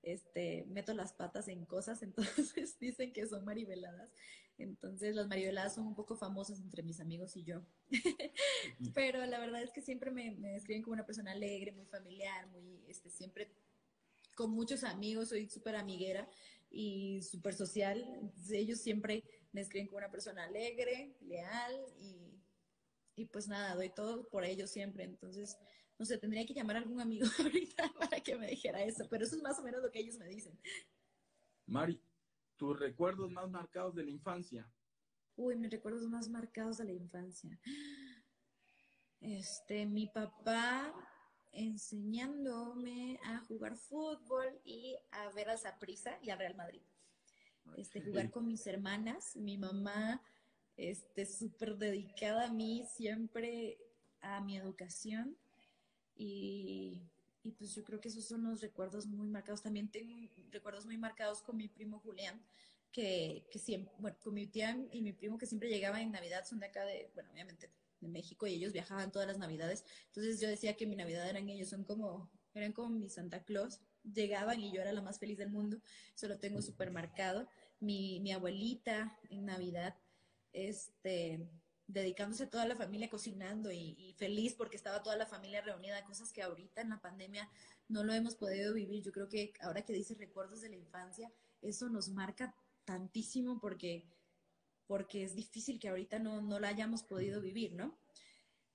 este, 0.03 0.65
meto 0.69 0.93
las 0.93 1.13
patas 1.13 1.47
en 1.47 1.65
cosas, 1.65 2.01
entonces 2.03 2.77
dicen 2.79 3.13
que 3.13 3.27
son 3.27 3.45
maribeladas. 3.45 4.09
Entonces 4.57 5.15
las 5.15 5.27
maribeladas 5.27 5.75
son 5.75 5.87
un 5.87 5.95
poco 5.95 6.17
famosas 6.17 6.59
entre 6.59 6.83
mis 6.83 6.99
amigos 6.99 7.37
y 7.37 7.43
yo. 7.45 7.61
Pero 8.93 9.25
la 9.25 9.39
verdad 9.39 9.63
es 9.63 9.71
que 9.71 9.81
siempre 9.81 10.11
me, 10.11 10.35
describen 10.35 10.83
como 10.83 10.93
una 10.93 11.05
persona 11.05 11.31
alegre, 11.31 11.71
muy 11.71 11.85
familiar, 11.85 12.47
muy, 12.47 12.83
este, 12.87 13.09
siempre 13.09 13.49
con 14.35 14.51
muchos 14.51 14.83
amigos, 14.83 15.29
soy 15.29 15.49
súper 15.49 15.75
amiguera 15.75 16.29
y 16.69 17.21
súper 17.23 17.53
social. 17.53 18.05
Entonces 18.21 18.51
ellos 18.51 18.79
siempre 18.79 19.23
me 19.53 19.61
describen 19.61 19.87
como 19.87 19.99
una 19.99 20.11
persona 20.11 20.43
alegre, 20.43 21.15
leal 21.21 21.73
y, 21.97 22.39
y 23.15 23.25
pues 23.25 23.47
nada, 23.47 23.75
doy 23.75 23.89
todo 23.89 24.27
por 24.27 24.43
ellos 24.43 24.69
siempre. 24.69 25.05
Entonces, 25.05 25.57
no 25.99 26.05
sé, 26.05 26.17
tendría 26.17 26.45
que 26.45 26.53
llamar 26.53 26.77
a 26.77 26.79
algún 26.79 27.01
amigo 27.01 27.27
ahorita 27.39 27.93
para 27.99 28.21
que 28.21 28.37
me 28.37 28.47
dijera 28.47 28.81
eso, 28.83 29.05
pero 29.09 29.25
eso 29.25 29.35
es 29.35 29.43
más 29.43 29.59
o 29.59 29.63
menos 29.63 29.83
lo 29.83 29.91
que 29.91 29.99
ellos 29.99 30.17
me 30.17 30.27
dicen. 30.27 30.57
Mari, 31.67 32.01
tus 32.55 32.79
recuerdos 32.79 33.29
más 33.31 33.49
marcados 33.49 33.93
de 33.95 34.05
la 34.05 34.11
infancia. 34.11 34.67
Uy, 35.35 35.57
mis 35.57 35.69
recuerdos 35.69 36.07
más 36.07 36.29
marcados 36.29 36.77
de 36.77 36.85
la 36.85 36.93
infancia. 36.93 37.59
Este, 39.19 39.85
mi 39.85 40.07
papá 40.07 40.93
enseñándome 41.51 43.19
a 43.25 43.39
jugar 43.39 43.75
fútbol 43.75 44.47
y 44.63 44.95
a 45.11 45.29
ver 45.31 45.49
a 45.49 45.57
Zaprisa 45.57 46.17
y 46.21 46.29
a 46.29 46.37
Real 46.37 46.55
Madrid. 46.55 46.81
Este, 47.75 48.01
jugar 48.01 48.31
con 48.31 48.47
mis 48.47 48.65
hermanas, 48.65 49.35
mi 49.35 49.57
mamá, 49.57 50.21
este, 50.77 51.25
súper 51.25 51.77
dedicada 51.77 52.45
a 52.45 52.53
mí, 52.53 52.85
siempre 52.95 53.77
a 54.21 54.41
mi 54.41 54.57
educación. 54.57 55.37
Y, 56.19 57.01
y 57.43 57.51
pues 57.51 57.73
yo 57.73 57.83
creo 57.85 58.01
que 58.01 58.09
esos 58.09 58.25
son 58.25 58.43
los 58.43 58.59
recuerdos 58.61 59.07
muy 59.07 59.27
marcados. 59.29 59.63
También 59.63 59.89
tengo 59.89 60.13
recuerdos 60.51 60.85
muy 60.85 60.97
marcados 60.97 61.41
con 61.41 61.55
mi 61.55 61.69
primo 61.69 61.99
Julián, 61.99 62.39
que, 62.91 63.47
que 63.49 63.57
siempre, 63.57 63.93
bueno, 63.99 64.17
con 64.21 64.33
mi 64.33 64.45
tía 64.45 64.77
y 64.91 65.01
mi 65.01 65.13
primo 65.13 65.37
que 65.37 65.45
siempre 65.45 65.69
llegaban 65.69 66.01
en 66.01 66.11
Navidad, 66.11 66.45
son 66.45 66.59
de 66.59 66.65
acá 66.65 66.83
de, 66.83 67.09
bueno, 67.15 67.31
obviamente 67.31 67.71
de 68.01 68.07
México 68.09 68.47
y 68.47 68.53
ellos 68.53 68.73
viajaban 68.73 69.11
todas 69.11 69.27
las 69.27 69.37
Navidades. 69.37 69.85
Entonces 70.07 70.41
yo 70.41 70.49
decía 70.49 70.75
que 70.75 70.85
mi 70.85 70.97
Navidad 70.97 71.29
eran 71.29 71.47
ellos, 71.47 71.69
son 71.69 71.85
como, 71.85 72.29
eran 72.53 72.73
como 72.73 72.89
mi 72.89 73.09
Santa 73.09 73.43
Claus. 73.43 73.79
Llegaban 74.03 74.59
y 74.59 74.71
yo 74.73 74.81
era 74.81 74.91
la 74.91 75.01
más 75.01 75.19
feliz 75.19 75.37
del 75.37 75.49
mundo. 75.49 75.79
Eso 76.13 76.27
lo 76.27 76.37
tengo 76.37 76.61
súper 76.61 76.91
marcado. 76.91 77.47
Mi, 77.79 78.19
mi 78.19 78.31
abuelita 78.31 79.17
en 79.29 79.45
Navidad, 79.45 79.95
este, 80.51 81.47
dedicándose 81.89 82.43
a 82.43 82.49
toda 82.49 82.67
la 82.67 82.75
familia 82.75 83.09
cocinando 83.09 83.71
y, 83.71 84.13
feliz 84.17 84.53
porque 84.53 84.75
estaba 84.75 85.01
toda 85.01 85.17
la 85.17 85.25
familia 85.25 85.61
reunida, 85.61 86.03
cosas 86.05 86.31
que 86.31 86.43
ahorita 86.43 86.81
en 86.81 86.89
la 86.89 87.01
pandemia 87.01 87.49
no 87.87 88.03
lo 88.03 88.13
hemos 88.13 88.35
podido 88.35 88.73
vivir. 88.73 89.03
Yo 89.03 89.11
creo 89.11 89.27
que 89.27 89.53
ahora 89.61 89.83
que 89.83 89.93
dices 89.93 90.17
recuerdos 90.17 90.61
de 90.61 90.69
la 90.69 90.75
infancia, 90.75 91.31
eso 91.61 91.89
nos 91.89 92.09
marca 92.09 92.55
tantísimo 92.85 93.59
porque, 93.59 94.05
porque 94.85 95.23
es 95.23 95.35
difícil 95.35 95.79
que 95.79 95.89
ahorita 95.89 96.19
no, 96.19 96.41
no 96.41 96.59
la 96.59 96.67
hayamos 96.67 97.01
podido 97.01 97.41
vivir, 97.41 97.73
¿no? 97.73 97.97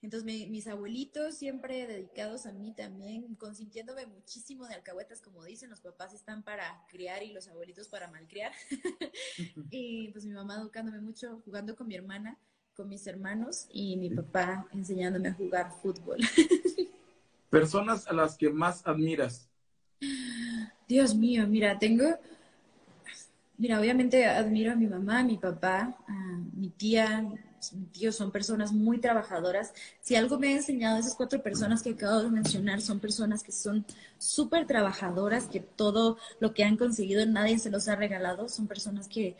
Entonces 0.03 0.51
mis 0.51 0.67
abuelitos 0.67 1.37
siempre 1.37 1.87
dedicados 1.87 2.47
a 2.47 2.53
mí 2.53 2.75
también, 2.75 3.37
consintiéndome 3.37 4.07
muchísimo 4.07 4.67
de 4.67 4.75
alcahuetas, 4.75 5.23
como 5.23 5.45
dicen, 5.45 5.71
los 5.71 5.81
papás 5.81 6.13
están 6.13 6.43
para 6.43 6.85
criar 6.89 7.23
y 7.23 7.33
los 7.33 7.49
abuelitos 7.49 7.89
para 7.89 8.11
malcriar. 8.11 8.53
y 9.71 10.09
pues 10.09 10.27
mi 10.27 10.33
mamá 10.33 10.57
educándome 10.57 11.01
mucho, 11.01 11.41
jugando 11.45 11.75
con 11.77 11.87
mi 11.87 11.95
hermana 11.95 12.39
con 12.77 12.89
mis 12.89 13.07
hermanos 13.07 13.67
y 13.73 13.97
mi 13.97 14.11
papá 14.11 14.67
enseñándome 14.73 15.29
a 15.29 15.35
jugar 15.35 15.71
fútbol. 15.81 16.19
Personas 17.51 18.09
a 18.09 18.13
las 18.13 18.37
que 18.37 18.51
más 18.51 18.85
admiras. 18.85 19.49
Dios 20.89 21.15
mío, 21.15 21.47
mira, 21.47 21.79
tengo, 21.79 22.05
mira, 23.59 23.79
obviamente 23.79 24.27
admiro 24.27 24.73
a 24.73 24.75
mi 24.75 24.89
mamá, 24.89 25.21
a 25.21 25.25
mi 25.25 25.39
papá, 25.39 25.97
a 26.09 26.39
mi 26.53 26.69
tía, 26.71 27.23
mi 27.73 27.87
tío, 27.87 28.11
son 28.11 28.33
personas 28.33 28.73
muy 28.73 28.99
trabajadoras. 28.99 29.73
Si 30.01 30.17
algo 30.17 30.39
me 30.41 30.49
ha 30.49 30.57
enseñado 30.57 30.99
esas 30.99 31.15
cuatro 31.15 31.41
personas 31.43 31.81
que 31.81 31.91
acabo 31.91 32.25
de 32.25 32.31
mencionar, 32.31 32.81
son 32.81 32.99
personas 32.99 33.45
que 33.45 33.53
son 33.53 33.87
súper 34.19 34.67
trabajadoras, 34.67 35.47
que 35.47 35.61
todo 35.61 36.19
lo 36.41 36.53
que 36.55 36.65
han 36.65 36.77
conseguido 36.77 37.25
nadie 37.25 37.57
se 37.61 37.71
los 37.71 37.87
ha 37.87 37.95
regalado, 37.95 38.49
son 38.49 38.67
personas 38.67 39.07
que 39.07 39.37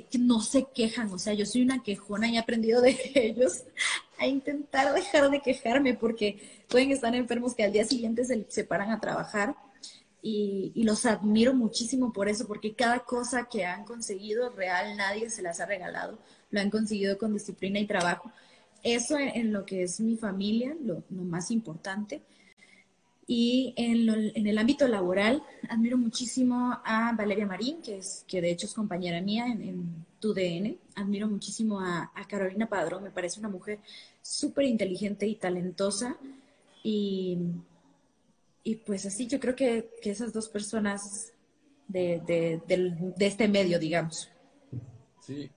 que, 0.00 0.18
no 0.18 0.40
se 0.40 0.66
quejan, 0.74 1.12
o 1.12 1.18
sea, 1.18 1.34
yo 1.34 1.44
soy 1.44 1.62
una 1.62 1.82
quejona 1.82 2.28
y 2.28 2.36
he 2.36 2.38
aprendido 2.38 2.80
de 2.80 2.96
ellos 3.14 3.64
a 4.18 4.26
intentar 4.26 4.92
dejar 4.94 5.30
de 5.30 5.40
quejarme 5.40 5.94
porque 5.94 6.64
pueden 6.68 6.90
estar 6.90 7.14
enfermos 7.14 7.54
que 7.54 7.64
al 7.64 7.72
día 7.72 7.84
siguiente 7.84 8.24
se, 8.24 8.64
paran 8.64 8.90
a 8.90 9.00
trabajar 9.00 9.56
y, 10.22 10.72
los 10.84 11.04
admiro 11.06 11.54
muchísimo 11.54 12.12
por 12.12 12.28
eso, 12.28 12.46
porque 12.46 12.74
cada 12.74 13.00
cosa 13.00 13.48
que 13.50 13.64
han 13.64 13.84
conseguido 13.84 14.50
real 14.50 14.96
nadie 14.96 15.30
se 15.30 15.42
las 15.42 15.60
ha 15.60 15.66
regalado, 15.66 16.18
lo 16.50 16.60
han 16.60 16.70
conseguido 16.70 17.18
con 17.18 17.32
disciplina 17.32 17.78
y 17.78 17.86
trabajo. 17.86 18.32
Eso 18.82 19.16
en, 19.18 19.52
lo 19.52 19.64
que 19.64 19.84
es 19.84 20.00
mi 20.00 20.16
familia, 20.16 20.76
lo 20.84 21.04
más 21.10 21.50
importante. 21.50 22.22
Y 23.26 23.72
en, 23.76 24.46
el 24.46 24.58
ámbito 24.58 24.88
laboral, 24.88 25.42
admiro 25.68 25.96
muchísimo 25.96 26.80
a 26.84 27.14
Valeria 27.16 27.46
Marín, 27.46 27.80
que, 27.80 27.98
es, 27.98 28.24
que 28.26 28.40
de 28.40 28.50
hecho 28.50 28.66
es 28.66 28.74
compañera 28.74 29.20
mía 29.20 29.46
en, 29.46 29.62
en 29.62 30.06
TUDN. 30.18 30.76
Admiro 30.96 31.28
muchísimo 31.28 31.80
a, 31.80 32.10
Carolina 32.28 32.68
Padrón, 32.68 33.04
me 33.04 33.10
parece 33.10 33.38
una 33.38 33.48
mujer 33.48 33.78
súper 34.20 34.66
inteligente 34.66 35.26
y 35.26 35.36
talentosa. 35.36 36.16
Y, 36.82 37.38
y, 38.64 38.76
pues 38.76 39.06
así, 39.06 39.26
yo 39.28 39.38
creo 39.38 39.54
que, 39.54 39.90
esas 40.02 40.32
dos 40.32 40.48
personas 40.48 41.32
de, 41.86 42.20
de, 42.26 43.26
este 43.26 43.46
medio, 43.46 43.78
digamos. 43.78 44.30
Sí. 45.20 45.48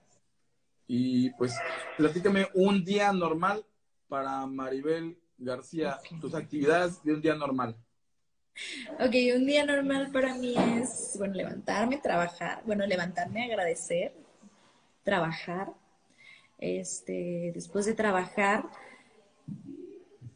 Y 0.88 1.32
pues, 1.32 1.56
platícame 1.98 2.48
un 2.54 2.84
día 2.84 3.12
normal 3.12 3.66
para 4.08 4.46
Maribel 4.46 5.18
García, 5.38 6.00
tus 6.22 6.34
actividades 6.34 7.04
de 7.04 7.14
un 7.14 7.22
día 7.22 7.36
normal. 7.36 7.76
Ok, 9.00 9.14
un 9.36 9.46
día 9.46 9.66
normal 9.66 10.12
para 10.12 10.34
mí 10.36 10.56
es, 10.56 11.16
bueno, 11.18 11.34
levantarme, 11.34 11.98
trabajar, 11.98 12.62
bueno, 12.66 12.86
levantarme, 12.86 13.44
agradecer, 13.44 14.14
trabajar. 15.04 15.74
Este, 16.58 17.52
después 17.54 17.86
de 17.86 17.94
trabajar, 17.94 18.64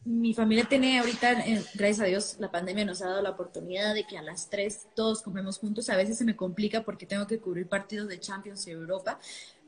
mi 0.04 0.34
familia 0.34 0.66
tiene 0.68 0.98
ahorita, 0.98 1.32
eh, 1.46 1.64
gracias 1.74 2.00
a 2.00 2.04
Dios, 2.04 2.36
la 2.38 2.50
pandemia 2.50 2.84
nos 2.84 3.00
ha 3.00 3.08
dado 3.08 3.22
la 3.22 3.30
oportunidad 3.30 3.94
de 3.94 4.06
que 4.06 4.18
a 4.18 4.22
las 4.22 4.50
tres 4.50 4.86
todos 4.94 5.22
comemos 5.22 5.58
juntos. 5.58 5.88
A 5.88 5.96
veces 5.96 6.18
se 6.18 6.24
me 6.24 6.36
complica 6.36 6.82
porque 6.82 7.06
tengo 7.06 7.26
que 7.26 7.38
cubrir 7.38 7.68
partidos 7.68 8.08
de 8.08 8.20
Champions 8.20 8.66
y 8.66 8.72
Europa, 8.72 9.18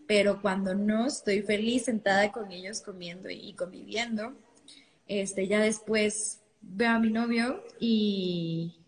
pero 0.06 0.42
cuando 0.42 0.74
no, 0.74 1.06
estoy 1.06 1.42
feliz 1.42 1.84
sentada 1.84 2.32
con 2.32 2.52
ellos 2.52 2.82
comiendo 2.82 3.30
y 3.30 3.54
conviviendo. 3.54 4.34
Este, 5.20 5.46
ya 5.46 5.60
después 5.60 6.40
veo 6.62 6.92
a 6.92 6.98
mi 6.98 7.10
novio 7.10 7.62
y, 7.78 8.80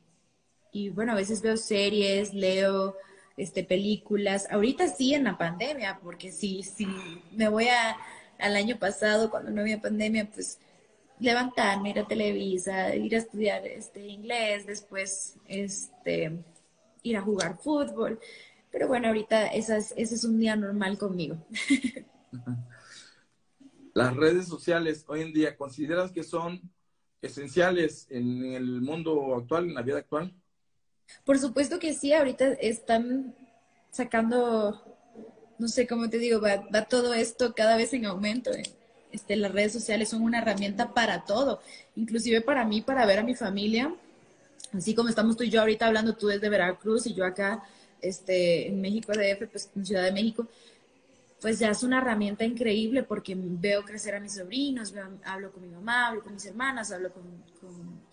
y 0.73 0.89
bueno, 0.89 1.13
a 1.13 1.17
veces 1.17 1.43
veo 1.43 1.59
series, 1.59 2.33
leo 2.33 2.97
este, 3.37 3.63
películas. 3.63 4.47
Ahorita 4.51 4.89
sí 4.89 5.13
en 5.13 5.25
la 5.25 5.37
pandemia, 5.37 6.01
porque 6.03 6.33
si, 6.33 6.63
si 6.63 6.87
me 7.33 7.49
voy 7.49 7.69
a, 7.69 7.99
al 8.39 8.57
año 8.57 8.79
pasado, 8.79 9.31
cuando 9.31 9.51
no 9.51 9.61
había 9.61 9.83
pandemia, 9.83 10.31
pues 10.33 10.59
levantarme, 11.21 11.91
ir 11.91 11.99
a 11.99 12.07
Televisa, 12.07 12.97
ir 12.97 13.15
a 13.17 13.19
estudiar 13.19 13.67
este, 13.67 14.07
inglés, 14.07 14.67
después 14.67 15.37
este, 15.47 16.39
ir 17.03 17.19
a 17.19 17.21
jugar 17.21 17.59
fútbol. 17.59 18.19
Pero 18.71 18.89
bueno, 18.89 19.09
ahorita 19.09 19.49
ese 19.49 19.77
es 19.95 20.25
un 20.25 20.39
día 20.39 20.57
normal 20.57 20.97
conmigo. 20.97 21.37
Las 23.95 24.17
redes 24.17 24.49
sociales 24.49 25.05
hoy 25.07 25.23
en 25.23 25.33
día, 25.33 25.57
¿consideras 25.57 26.11
que 26.11 26.25
son 26.25 26.61
esenciales 27.23 28.09
en 28.11 28.45
el 28.45 28.81
mundo 28.81 29.37
actual, 29.37 29.67
en 29.67 29.75
la 29.75 29.83
vida 29.83 29.99
actual? 29.99 30.35
Por 31.25 31.39
supuesto 31.39 31.79
que 31.79 31.95
sí, 31.95 32.13
ahorita 32.13 32.55
están 32.55 33.37
sacando, 33.93 34.83
no 35.61 35.69
sé 35.69 35.87
cómo 35.87 36.11
te 36.11 36.19
digo, 36.19 36.41
va, 36.41 36.85
todo 36.87 37.15
esto 37.15 37.55
cada 37.55 37.77
vez 37.77 37.93
en 37.93 38.07
aumento. 38.07 38.51
Este, 39.13 39.37
las 39.37 39.53
redes 39.53 39.73
sociales 39.73 40.09
son 40.09 40.23
una 40.23 40.39
herramienta 40.39 40.93
para 40.93 41.25
todo, 41.25 41.61
inclusive 41.95 42.41
para 42.41 42.65
mí, 42.65 42.83
para 42.83 43.07
ver 43.07 43.21
a 43.21 43.23
mi 43.23 43.37
familia, 43.37 43.95
así 44.73 44.97
como 44.97 45.09
estamos 45.09 45.37
tú 45.37 45.45
y 45.45 45.51
yo 45.51 45.61
ahorita 45.61 45.87
hablando, 45.87 46.17
tú 46.17 46.27
desde 46.27 46.49
Veracruz 46.49 47.07
y 47.07 47.15
yo 47.15 47.25
acá 47.25 47.63
este, 48.03 48.67
en 48.67 48.81
México 48.81 49.13
DF, 49.13 49.47
pues 49.49 49.71
en 49.77 49.87
Ciudad 49.87 50.03
de 50.03 50.11
México, 50.11 50.49
pues 51.45 51.59
ya 51.59 51.73
es 51.73 51.83
una 51.83 51.99
herramienta 51.99 52.43
increíble 52.43 53.03
porque 53.03 53.35
veo 53.37 53.85
crecer 53.85 54.15
a 54.15 54.19
mis 54.19 54.33
sobrinos, 54.33 54.95
hablo 55.25 55.53
con 55.53 55.61
mi 55.61 55.69
mamá, 55.69 56.07
hablo 56.07 56.23
con 56.23 56.33
mis 56.33 56.47
hermanas, 56.47 56.91
hablo 56.91 57.13
con, 57.13 57.23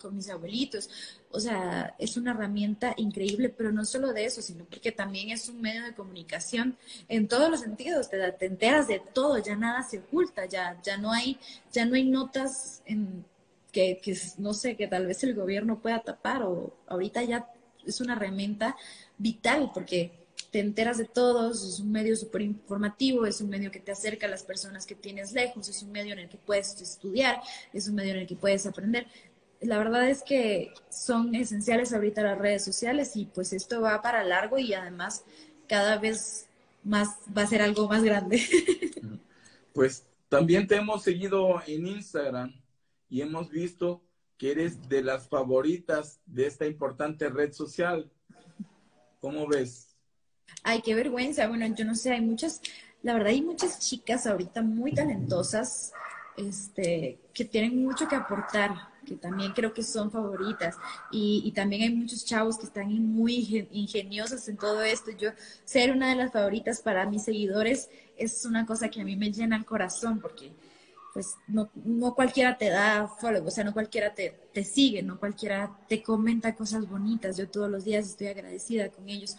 con, 0.02 0.13
mis 0.13 0.30
abuelitos. 0.30 0.89
O 1.32 1.39
sea, 1.39 1.96
es 1.98 2.17
una 2.17 2.32
herramienta 2.32 2.94
increíble, 2.98 3.48
pero 3.48 3.72
no 3.72 3.86
solo 3.86 4.12
de 4.12 4.26
eso, 4.26 4.41
sino 4.41 4.65
porque 4.65 4.91
también 4.91 5.30
es 5.30 5.48
un 5.48 5.62
medio 5.62 5.82
de 5.86 5.94
comunicación 5.94 6.76
en 7.08 7.30
todos 7.30 7.50
los 7.50 7.62
sentidos. 7.62 8.10
Te, 8.10 8.34
te 8.34 8.48
enteras 8.48 8.89
de 8.89 9.00
todo, 9.00 9.38
ya 9.38 9.56
nada 9.56 9.82
se 9.84 10.00
oculta, 10.00 10.46
ya, 10.46 10.82
ya, 10.84 10.98
no, 10.98 11.13
hay, 11.13 11.39
ya 11.72 11.86
no 11.86 11.96
hay 11.96 12.04
notas 12.04 12.82
en, 12.86 13.24
que, 13.72 14.02
que, 14.04 14.13
no 14.39 14.54
sé, 14.54 14.76
que 14.76 14.89
tal 14.89 15.08
vez 15.08 15.24
el 15.24 15.36
gobierno 15.36 15.80
pueda 15.80 16.04
tapar 16.04 16.44
o 16.44 16.74
ahorita 16.86 17.24
ya 17.24 17.48
es 17.86 18.02
una 18.02 18.12
herramienta 18.12 18.76
vital 19.17 19.72
porque 19.74 20.21
te 20.52 20.60
enteras 20.60 20.98
de 20.98 21.06
todos, 21.06 21.64
es 21.64 21.80
un 21.80 21.92
medio 21.92 22.16
súper 22.16 22.42
informativo, 22.42 23.26
es 23.26 23.40
un 23.40 23.50
medio 23.50 23.72
que 23.72 23.80
te 23.80 23.94
acerca 23.94 24.28
a 24.28 24.30
las 24.30 24.44
personas 24.44 24.86
que 24.86 24.96
tienes 24.96 25.32
lejos, 25.32 25.70
es 25.70 25.82
un 25.82 25.92
medio 25.92 26.12
en 26.14 26.20
el 26.20 26.30
que 26.30 26.38
puedes 26.38 26.80
estudiar, 26.82 27.42
es 27.72 27.88
un 27.88 27.96
medio 27.96 28.12
en 28.12 28.20
el 28.20 28.28
que 28.28 28.36
puedes 28.36 28.66
aprender. 28.66 29.08
La 29.62 29.78
verdad 29.78 30.10
es 30.10 30.24
que 30.24 30.74
son 30.90 31.36
esenciales 31.36 31.94
ahorita 31.94 32.22
las 32.22 32.38
redes 32.38 32.66
sociales 32.66 33.16
y 33.16 33.26
pues 33.26 33.54
esto 33.54 33.80
va 33.80 34.02
para 34.02 34.24
largo 34.24 34.60
y 34.60 34.74
además 34.74 35.24
cada 35.68 35.98
vez 35.98 36.48
más 36.84 37.10
va 37.36 37.44
a 37.44 37.48
ser 37.48 37.62
algo 37.62 37.88
más 37.88 38.04
grande. 38.04 38.42
Pues 39.74 40.06
también 40.28 40.68
te 40.68 40.76
hemos 40.76 41.02
seguido 41.02 41.62
en 41.66 41.88
Instagram 41.88 42.54
y 43.08 43.22
hemos 43.22 43.50
visto 43.50 44.04
que 44.38 44.52
eres 44.52 44.90
de 44.90 45.02
las 45.02 45.30
favoritas 45.30 46.20
de 46.26 46.48
esta 46.48 46.66
importante 46.66 47.30
red 47.30 47.54
social. 47.54 48.12
¿Cómo 49.22 49.48
ves? 49.48 49.90
Ay, 50.64 50.82
qué 50.82 50.96
vergüenza. 50.96 51.48
Bueno, 51.48 51.66
yo 51.68 51.86
no 51.86 51.96
sé, 51.96 52.12
hay 52.12 52.22
muchas, 52.22 52.62
la 53.04 53.14
verdad 53.14 53.30
hay 53.30 53.42
muchas 53.42 53.80
chicas 53.80 54.28
ahorita 54.28 54.62
muy 54.62 54.94
talentosas, 54.94 55.92
este, 56.38 57.20
que 57.34 57.46
tienen 57.46 57.84
mucho 57.84 58.08
que 58.08 58.16
aportar, 58.16 58.72
que 59.06 59.16
también 59.16 59.54
creo 59.54 59.74
que 59.74 59.84
son 59.84 60.12
favoritas. 60.12 60.78
Y, 61.12 61.52
también 61.56 61.84
hay 61.84 61.96
muchos 61.96 62.26
chavos 62.26 62.58
que 62.58 62.66
están 62.66 62.88
muy 62.90 63.68
ingeniosos 63.72 64.48
en 64.48 64.58
todo 64.58 64.82
esto. 64.84 65.12
Yo 65.12 65.32
ser 65.66 65.92
una 65.92 66.10
de 66.10 66.16
las 66.16 66.32
favoritas 66.32 66.82
para 66.82 67.06
mis 67.06 67.24
seguidores 67.24 67.90
es 68.18 68.46
una 68.46 68.66
cosa 68.66 68.90
que 68.90 69.02
a 69.02 69.06
mí 69.06 69.16
me 69.16 69.32
llena 69.32 69.56
el 69.56 69.66
corazón 69.66 70.20
porque 70.20 70.52
pues 71.14 71.36
no, 71.48 71.70
no 71.84 72.16
cualquiera 72.16 72.58
te 72.58 72.70
da 72.70 73.06
follow, 73.06 73.46
o 73.46 73.52
sea, 73.52 73.66
no 73.66 73.74
cualquiera 73.74 74.14
te, 74.14 74.30
te 74.54 74.64
sigue, 74.64 75.04
no 75.04 75.20
cualquiera 75.20 75.78
te 75.90 76.02
comenta 76.02 76.56
cosas 76.56 76.88
bonitas. 76.88 77.36
Yo 77.36 77.50
todos 77.50 77.70
los 77.70 77.84
días 77.84 78.08
estoy 78.08 78.28
agradecida 78.28 78.90
con 78.90 79.10
ellos 79.10 79.36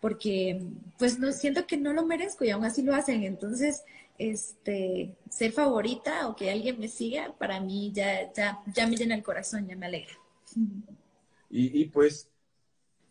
porque 0.00 0.62
pues 0.98 1.18
no 1.18 1.32
siento 1.32 1.66
que 1.66 1.76
no 1.76 1.92
lo 1.92 2.04
merezco 2.04 2.44
y 2.44 2.50
aún 2.50 2.64
así 2.64 2.82
lo 2.82 2.94
hacen. 2.94 3.22
Entonces, 3.24 3.82
este, 4.18 5.16
ser 5.30 5.52
favorita 5.52 6.28
o 6.28 6.36
que 6.36 6.50
alguien 6.50 6.78
me 6.78 6.88
siga, 6.88 7.34
para 7.38 7.60
mí 7.60 7.90
ya, 7.92 8.32
ya, 8.32 8.62
ya 8.74 8.86
me 8.86 8.96
llena 8.96 9.14
el 9.14 9.22
corazón, 9.22 9.66
ya 9.66 9.76
me 9.76 9.86
alegra. 9.86 10.14
Y, 11.50 11.80
y 11.80 11.84
pues, 11.86 12.30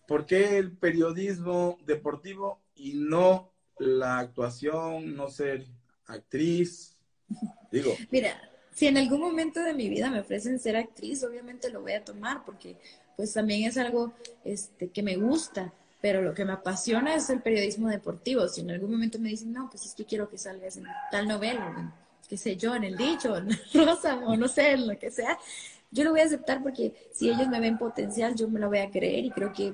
¿por 0.08 0.26
qué 0.26 0.58
el 0.58 0.72
periodismo 0.78 1.78
deportivo 1.86 2.62
y 2.76 2.94
no 2.94 3.52
la 3.80 4.20
actuación, 4.20 5.16
no 5.16 5.30
ser 5.30 5.66
actriz? 6.06 6.98
Digo. 7.72 7.94
Mira, 8.12 8.40
si 8.74 8.88
en 8.88 8.98
algún 8.98 9.22
momento 9.22 9.62
de 9.62 9.74
mi 9.74 9.90
vida 9.90 10.10
me 10.10 10.20
ofrecen 10.20 10.60
ser 10.60 10.78
actriz, 10.78 11.24
obviamente 11.24 11.70
lo 11.70 11.82
voy 11.82 11.94
a 11.94 12.04
tomar 12.04 12.44
porque 12.46 12.78
pues 13.16 13.34
también 13.34 13.68
es 13.68 13.78
algo 13.78 14.14
este, 14.44 14.90
que 14.90 15.04
me 15.04 15.16
gusta 15.16 15.74
pero 16.04 16.22
lo 16.22 16.34
que 16.34 16.44
me 16.44 16.52
apasiona 16.52 17.16
es 17.16 17.30
el 17.30 17.42
periodismo 17.42 17.88
deportivo. 17.88 18.46
Si 18.50 18.60
en 18.60 18.72
algún 18.72 18.92
momento 18.92 19.20
me 19.20 19.30
dicen, 19.30 19.54
no, 19.54 19.70
pues 19.70 19.86
es 19.86 19.94
que 19.94 20.04
quiero 20.04 20.30
que 20.30 20.38
salgas 20.38 20.76
en 20.76 20.84
tal 21.10 21.30
novela, 21.30 21.96
qué 22.28 22.36
sé 22.36 22.58
yo, 22.58 22.76
en 22.76 22.84
el 22.84 22.98
dicho, 22.98 23.38
en 23.38 23.48
Rosa, 23.74 24.18
o 24.18 24.36
no 24.36 24.50
sé, 24.50 24.72
en 24.72 24.86
lo 24.86 25.00
que 25.00 25.10
sea, 25.10 25.40
yo 25.92 26.04
lo 26.04 26.12
voy 26.12 26.20
a 26.20 26.26
aceptar 26.26 26.62
porque 26.62 26.94
si 27.14 27.30
ellos 27.30 27.48
me 27.48 27.62
ven 27.62 27.78
potencial, 27.78 28.36
yo 28.36 28.50
me 28.50 28.60
lo 28.60 28.68
voy 28.68 28.80
a 28.80 28.92
creer 28.92 29.24
y 29.24 29.32
creo 29.32 29.54
que 29.54 29.74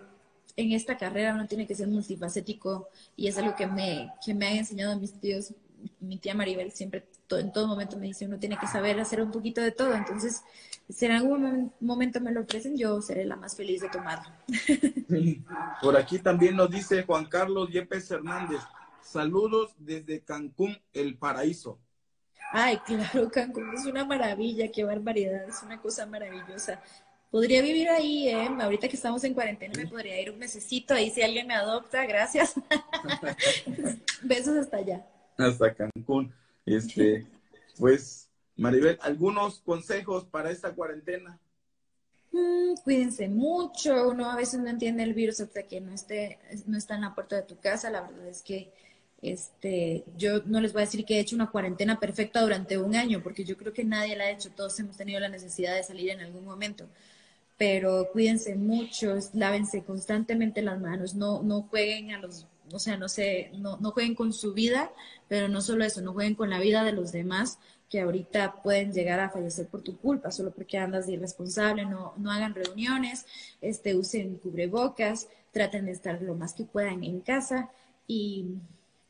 en 0.56 0.72
esta 0.72 0.98
carrera 0.98 1.34
uno 1.34 1.48
tiene 1.48 1.66
que 1.66 1.74
ser 1.74 1.88
multifacético 1.88 2.90
y 3.16 3.28
es 3.28 3.36
algo 3.40 3.56
que 3.56 3.66
me, 3.66 4.14
que 4.24 4.36
me 4.36 4.50
han 4.50 4.58
enseñado 4.58 5.00
mis 5.00 5.20
tíos. 5.20 5.52
Mi 6.00 6.18
tía 6.18 6.36
Maribel 6.36 6.72
siempre, 6.72 7.08
en 7.38 7.52
todo 7.52 7.68
momento 7.68 7.98
me 7.98 8.08
dice, 8.08 8.26
uno 8.26 8.40
tiene 8.40 8.58
que 8.58 8.68
saber 8.68 9.00
hacer 9.00 9.22
un 9.22 9.32
poquito 9.32 9.62
de 9.62 9.72
todo. 9.72 9.94
Entonces, 9.94 10.44
si 10.90 11.06
en 11.06 11.12
algún 11.12 11.72
momento 11.80 12.20
me 12.20 12.32
lo 12.32 12.42
ofrecen, 12.42 12.78
yo 12.78 13.02
seré 13.02 13.26
la 13.26 13.36
más 13.36 13.56
feliz 13.56 13.82
de 13.82 13.90
tomarlo. 13.90 14.32
Por 15.82 15.98
aquí 15.98 16.20
también 16.20 16.56
nos 16.56 16.70
dice 16.70 17.04
Juan 17.04 17.26
Carlos 17.26 17.70
Yepes 17.70 18.10
Hernández. 18.12 18.62
Saludos 19.02 19.74
desde 19.78 20.22
Cancún, 20.22 20.78
el 20.94 21.18
paraíso. 21.18 21.80
Ay, 22.52 22.78
claro, 22.80 23.30
Cancún 23.30 23.74
es 23.76 23.86
una 23.86 24.06
maravilla, 24.06 24.72
qué 24.72 24.84
barbaridad, 24.84 25.48
es 25.48 25.62
una 25.64 25.80
cosa 25.80 26.06
maravillosa. 26.06 26.82
Podría 27.32 27.62
vivir 27.62 27.90
ahí, 27.90 28.28
¿eh? 28.28 28.50
Ahorita 28.60 28.88
que 28.88 28.96
estamos 28.96 29.24
en 29.24 29.36
cuarentena 29.36 29.74
me 29.78 29.86
podría 29.86 30.20
ir 30.20 30.32
un 30.32 30.40
mesecito 30.40 30.96
ahí 30.96 31.12
si 31.12 31.22
alguien 31.22 31.46
me 31.46 31.54
adopta, 31.54 32.06
gracias. 32.08 32.56
Besos 34.24 34.58
hasta 34.58 34.78
allá. 34.78 35.06
Hasta 35.38 35.74
Cancún. 35.76 36.34
Este, 36.76 37.26
pues 37.78 38.30
Maribel, 38.56 39.00
¿algunos 39.02 39.60
consejos 39.60 40.26
para 40.26 40.52
esta 40.52 40.72
cuarentena? 40.72 41.40
Mm, 42.32 42.76
cuídense 42.84 43.28
mucho, 43.28 44.10
uno 44.10 44.30
a 44.30 44.36
veces 44.36 44.60
no 44.60 44.70
entiende 44.70 45.04
el 45.04 45.14
virus 45.14 45.40
hasta 45.40 45.64
que 45.64 45.82
no 45.82 45.94
esté, 45.94 46.38
no 46.68 46.78
está 46.78 46.96
en 46.96 47.02
la 47.02 47.16
puerta 47.16 47.38
de 47.38 47.44
tu 47.44 47.58
casa. 47.58 47.90
La 47.90 48.02
verdad 48.02 48.28
es 48.28 48.44
que 48.44 48.72
este, 49.22 50.04
yo 50.16 50.44
no 50.46 50.62
les 50.62 50.72
voy 50.74 50.84
a 50.84 50.86
decir 50.86 51.06
que 51.06 51.16
he 51.16 51.20
hecho 51.20 51.36
una 51.36 51.50
cuarentena 51.50 52.00
perfecta 52.00 52.42
durante 52.42 52.78
un 52.78 52.96
año, 52.96 53.22
porque 53.24 53.44
yo 53.44 53.58
creo 53.58 53.74
que 53.74 53.84
nadie 53.84 54.16
la 54.16 54.26
ha 54.26 54.32
hecho, 54.32 54.52
todos 54.52 54.80
hemos 54.80 54.96
tenido 54.96 55.20
la 55.20 55.30
necesidad 55.30 55.76
de 55.76 55.84
salir 55.84 56.12
en 56.12 56.22
algún 56.22 56.46
momento. 56.46 56.86
Pero 57.58 58.10
cuídense 58.14 58.56
mucho, 58.56 59.18
lávense 59.34 59.84
constantemente 59.84 60.62
las 60.62 60.80
manos, 60.80 61.16
no, 61.16 61.42
no 61.42 61.64
jueguen 61.64 62.12
a 62.12 62.20
los, 62.20 62.46
o 62.72 62.80
sea, 62.80 62.98
no 62.98 63.10
sé, 63.10 63.52
no, 63.54 63.78
no 63.78 63.92
jueguen 63.92 64.16
con 64.16 64.34
su 64.34 64.54
vida, 64.54 64.92
pero 65.28 65.48
no 65.48 65.62
solo 65.62 65.84
eso, 65.84 66.02
no 66.02 66.14
jueguen 66.14 66.36
con 66.36 66.50
la 66.50 66.60
vida 66.60 66.84
de 66.84 66.94
los 66.94 67.12
demás, 67.12 67.60
que 67.90 68.02
ahorita 68.02 68.62
pueden 68.62 68.94
llegar 68.94 69.20
a 69.20 69.30
fallecer 69.30 69.68
por 69.68 69.82
tu 69.82 69.98
culpa, 69.98 70.32
solo 70.32 70.52
porque 70.52 70.78
andas 70.78 71.08
de 71.08 71.14
irresponsable, 71.14 71.86
no, 71.86 72.14
no 72.18 72.32
hagan 72.32 72.54
reuniones, 72.54 73.26
este, 73.62 73.96
usen 73.96 74.38
cubrebocas, 74.38 75.28
traten 75.52 75.86
de 75.86 75.94
estar 75.94 76.22
lo 76.22 76.36
más 76.36 76.54
que 76.54 76.66
puedan 76.66 77.04
en 77.04 77.22
casa 77.22 77.72
y, 78.06 78.46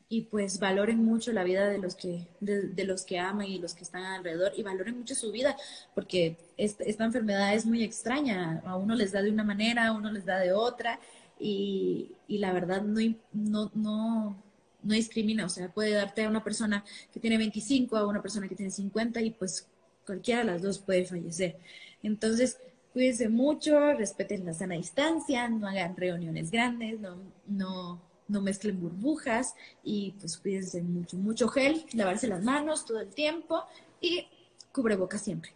y 0.08 0.22
pues 0.22 0.58
valoren 0.58 1.04
mucho 1.04 1.32
la 1.32 1.44
vida 1.44 1.68
de 1.68 1.78
los 1.78 1.94
que, 1.94 2.26
de, 2.40 2.84
los 2.84 3.04
que 3.04 3.18
aman 3.18 3.46
y 3.46 3.58
los 3.58 3.74
que 3.74 3.84
están 3.84 4.02
alrededor 4.02 4.52
y 4.56 4.62
valoren 4.62 4.98
mucho 4.98 5.14
su 5.14 5.30
vida, 5.30 5.56
porque 5.94 6.36
esta, 6.56 6.82
esta 6.84 7.04
enfermedad 7.04 7.54
es 7.54 7.66
muy 7.66 7.84
extraña, 7.84 8.62
a 8.64 8.76
uno 8.76 8.94
les 8.94 9.12
da 9.12 9.20
de 9.20 9.30
una 9.30 9.44
manera, 9.44 9.86
a 9.86 9.92
uno 9.92 10.10
les 10.10 10.24
da 10.24 10.38
de 10.38 10.52
otra 10.52 10.98
y, 11.40 12.12
y 12.28 12.38
la 12.38 12.52
verdad 12.52 12.82
no, 12.82 13.00
no, 13.32 13.70
no 13.74 14.36
no 14.82 14.94
discrimina, 14.94 15.46
o 15.46 15.48
sea, 15.48 15.72
puede 15.72 15.92
darte 15.92 16.24
a 16.24 16.28
una 16.28 16.42
persona 16.42 16.84
que 17.12 17.20
tiene 17.20 17.38
25, 17.38 17.96
a 17.96 18.06
una 18.06 18.22
persona 18.22 18.48
que 18.48 18.54
tiene 18.54 18.70
50 18.70 19.20
y 19.20 19.30
pues 19.30 19.68
cualquiera 20.06 20.40
de 20.40 20.46
las 20.46 20.62
dos 20.62 20.78
puede 20.78 21.04
fallecer. 21.04 21.58
Entonces, 22.02 22.58
cuídense 22.92 23.28
mucho, 23.28 23.92
respeten 23.92 24.44
la 24.44 24.54
sana 24.54 24.74
distancia, 24.74 25.48
no 25.48 25.68
hagan 25.68 25.96
reuniones 25.96 26.50
grandes, 26.50 27.00
no, 27.00 27.16
no, 27.46 28.00
no 28.28 28.40
mezclen 28.40 28.80
burbujas 28.80 29.54
y 29.84 30.12
pues 30.18 30.38
cuídense 30.38 30.82
mucho, 30.82 31.16
mucho 31.16 31.48
gel, 31.48 31.84
lavarse 31.92 32.28
las 32.28 32.42
manos 32.42 32.86
todo 32.86 33.00
el 33.00 33.08
tiempo 33.08 33.64
y 34.00 34.26
cubreboca 34.72 35.18
siempre. 35.18 35.52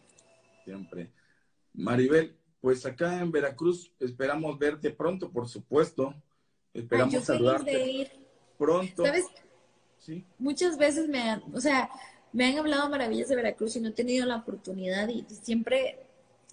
Siempre. 0.64 1.10
Maribel, 1.72 2.36
pues 2.64 2.86
acá 2.86 3.20
en 3.20 3.30
Veracruz 3.30 3.92
esperamos 4.00 4.58
verte 4.58 4.88
pronto, 4.88 5.30
por 5.30 5.46
supuesto. 5.46 6.14
Esperamos 6.72 7.22
saludarte 7.22 8.10
pronto. 8.56 9.04
¿Sabes? 9.04 9.26
Sí. 9.98 10.24
Muchas 10.38 10.78
veces 10.78 11.06
me 11.06 11.20
han, 11.28 11.42
o 11.52 11.60
sea, 11.60 11.90
me 12.32 12.46
han 12.46 12.56
hablado 12.56 12.88
maravillas 12.88 13.28
de 13.28 13.36
Veracruz 13.36 13.76
y 13.76 13.80
no 13.80 13.90
he 13.90 13.92
tenido 13.92 14.24
la 14.24 14.36
oportunidad 14.36 15.10
y 15.10 15.26
siempre 15.28 16.03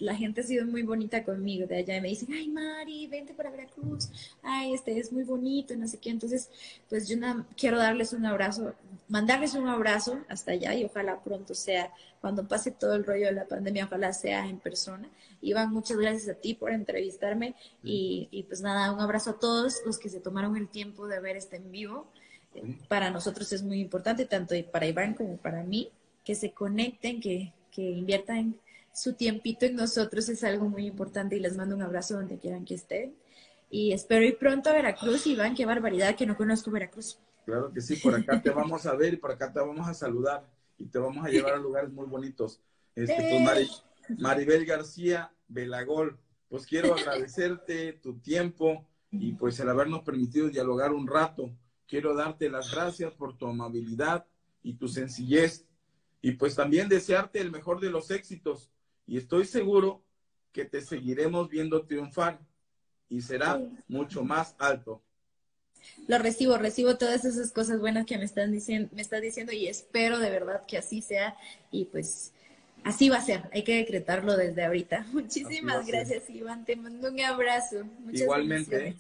la 0.01 0.15
gente 0.15 0.41
ha 0.41 0.43
sido 0.43 0.65
muy 0.65 0.81
bonita 0.81 1.23
conmigo 1.23 1.67
de 1.67 1.77
allá 1.77 1.95
y 1.95 2.01
me 2.01 2.09
dicen, 2.09 2.29
ay 2.33 2.47
Mari, 2.49 3.05
vente 3.05 3.35
para 3.35 3.51
Veracruz, 3.51 4.09
ay, 4.41 4.73
este 4.73 4.97
es 4.99 5.13
muy 5.13 5.23
bonito, 5.23 5.75
no 5.75 5.87
sé 5.87 5.99
qué. 5.99 6.09
Entonces, 6.09 6.49
pues 6.89 7.07
yo 7.07 7.17
quiero 7.55 7.77
darles 7.77 8.11
un 8.11 8.25
abrazo, 8.25 8.73
mandarles 9.07 9.53
un 9.53 9.67
abrazo 9.67 10.19
hasta 10.27 10.53
allá 10.53 10.73
y 10.73 10.85
ojalá 10.85 11.21
pronto 11.23 11.53
sea, 11.53 11.93
cuando 12.19 12.47
pase 12.47 12.71
todo 12.71 12.95
el 12.95 13.05
rollo 13.05 13.27
de 13.27 13.33
la 13.33 13.45
pandemia, 13.45 13.85
ojalá 13.85 14.11
sea 14.11 14.47
en 14.47 14.57
persona. 14.57 15.07
Iván, 15.41 15.71
muchas 15.71 15.97
gracias 15.97 16.35
a 16.35 16.39
ti 16.39 16.55
por 16.55 16.71
entrevistarme 16.71 17.53
y, 17.83 18.27
y 18.31 18.43
pues 18.43 18.61
nada, 18.61 18.91
un 18.91 18.99
abrazo 18.99 19.31
a 19.31 19.39
todos 19.39 19.81
los 19.85 19.99
que 19.99 20.09
se 20.09 20.19
tomaron 20.19 20.57
el 20.57 20.67
tiempo 20.67 21.07
de 21.07 21.19
ver 21.19 21.37
este 21.37 21.57
en 21.57 21.71
vivo. 21.71 22.07
Para 22.87 23.11
nosotros 23.11 23.53
es 23.53 23.61
muy 23.61 23.79
importante, 23.79 24.25
tanto 24.25 24.55
para 24.71 24.87
Iván 24.87 25.13
como 25.13 25.37
para 25.37 25.63
mí, 25.63 25.89
que 26.25 26.35
se 26.35 26.51
conecten, 26.51 27.21
que, 27.21 27.53
que 27.71 27.81
inviertan 27.81 28.55
su 28.93 29.13
tiempito 29.13 29.65
en 29.65 29.75
nosotros 29.75 30.27
es 30.29 30.43
algo 30.43 30.67
muy 30.67 30.86
importante 30.86 31.38
y 31.38 31.39
les 31.39 31.55
mando 31.55 31.75
un 31.75 31.81
abrazo 31.81 32.15
donde 32.15 32.38
quieran 32.38 32.65
que 32.65 32.75
estén. 32.75 33.15
y 33.69 33.93
espero 33.93 34.25
ir 34.25 34.38
pronto 34.38 34.69
a 34.69 34.73
Veracruz. 34.73 35.25
Iván, 35.27 35.55
qué 35.55 35.65
barbaridad 35.65 36.15
que 36.15 36.25
no 36.25 36.36
conozco 36.36 36.71
Veracruz. 36.71 37.17
Claro 37.45 37.71
que 37.71 37.79
sí, 37.79 37.95
por 37.95 38.13
acá 38.13 38.41
te 38.41 38.49
vamos 38.49 38.86
a 38.86 38.95
ver 38.95 39.13
y 39.13 39.17
por 39.17 39.31
acá 39.31 39.51
te 39.51 39.60
vamos 39.60 39.88
a 39.88 39.93
saludar 39.93 40.45
y 40.77 40.86
te 40.86 40.99
vamos 40.99 41.25
a 41.25 41.29
llevar 41.29 41.53
a 41.53 41.57
lugares 41.57 41.91
muy 41.91 42.05
bonitos. 42.05 42.60
Este, 42.95 43.41
pues, 43.45 43.84
Maribel 44.19 44.65
García 44.65 45.34
Belagol, 45.47 46.19
pues 46.49 46.65
quiero 46.65 46.93
agradecerte 46.95 47.93
tu 47.93 48.19
tiempo 48.19 48.86
y 49.10 49.34
pues 49.34 49.60
el 49.60 49.69
habernos 49.69 50.01
permitido 50.03 50.49
dialogar 50.49 50.91
un 50.91 51.07
rato. 51.07 51.49
Quiero 51.88 52.13
darte 52.13 52.49
las 52.49 52.71
gracias 52.71 53.13
por 53.13 53.38
tu 53.38 53.47
amabilidad 53.47 54.25
y 54.63 54.73
tu 54.73 54.88
sencillez 54.88 55.65
y 56.21 56.34
pues 56.34 56.55
también 56.55 56.88
desearte 56.89 57.39
el 57.39 57.51
mejor 57.51 57.79
de 57.79 57.89
los 57.89 58.12
éxitos 58.12 58.69
y 59.05 59.17
estoy 59.17 59.45
seguro 59.45 60.03
que 60.51 60.65
te 60.65 60.81
seguiremos 60.81 61.49
viendo 61.49 61.86
triunfar 61.86 62.39
y 63.10 63.21
será 63.21 63.60
mucho 63.88 64.23
más 64.23 64.55
alto. 64.60 65.01
Lo 66.07 66.19
recibo, 66.19 66.57
recibo 66.57 66.97
todas 66.97 67.25
esas 67.25 67.51
cosas 67.51 67.79
buenas 67.79 68.05
que 68.05 68.17
me 68.17 68.25
están 68.25 68.51
diciendo, 68.51 68.89
me 68.93 69.01
estás 69.01 69.21
diciendo 69.21 69.51
y 69.51 69.67
espero 69.67 70.19
de 70.19 70.29
verdad 70.29 70.65
que 70.67 70.77
así 70.77 71.01
sea 71.01 71.36
y 71.71 71.86
pues 71.86 72.34
así 72.84 73.10
va 73.10 73.17
a 73.17 73.21
ser, 73.21 73.49
hay 73.51 73.63
que 73.63 73.75
decretarlo 73.75 74.38
desde 74.38 74.63
ahorita. 74.63 75.07
Muchísimas 75.12 75.86
gracias, 75.88 76.29
Iván, 76.29 76.65
te 76.65 76.75
mando 76.75 77.10
un 77.10 77.19
abrazo. 77.21 77.84
Igualmente. 78.12 78.95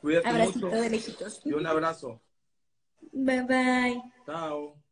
Cuídate 0.00 0.28
Abracito 0.28 0.68
de 0.68 0.90
lejitos. 0.90 1.40
Y 1.44 1.52
un 1.52 1.66
abrazo. 1.66 2.20
Bye 3.12 3.42
bye. 3.42 4.02
Chao. 4.26 4.87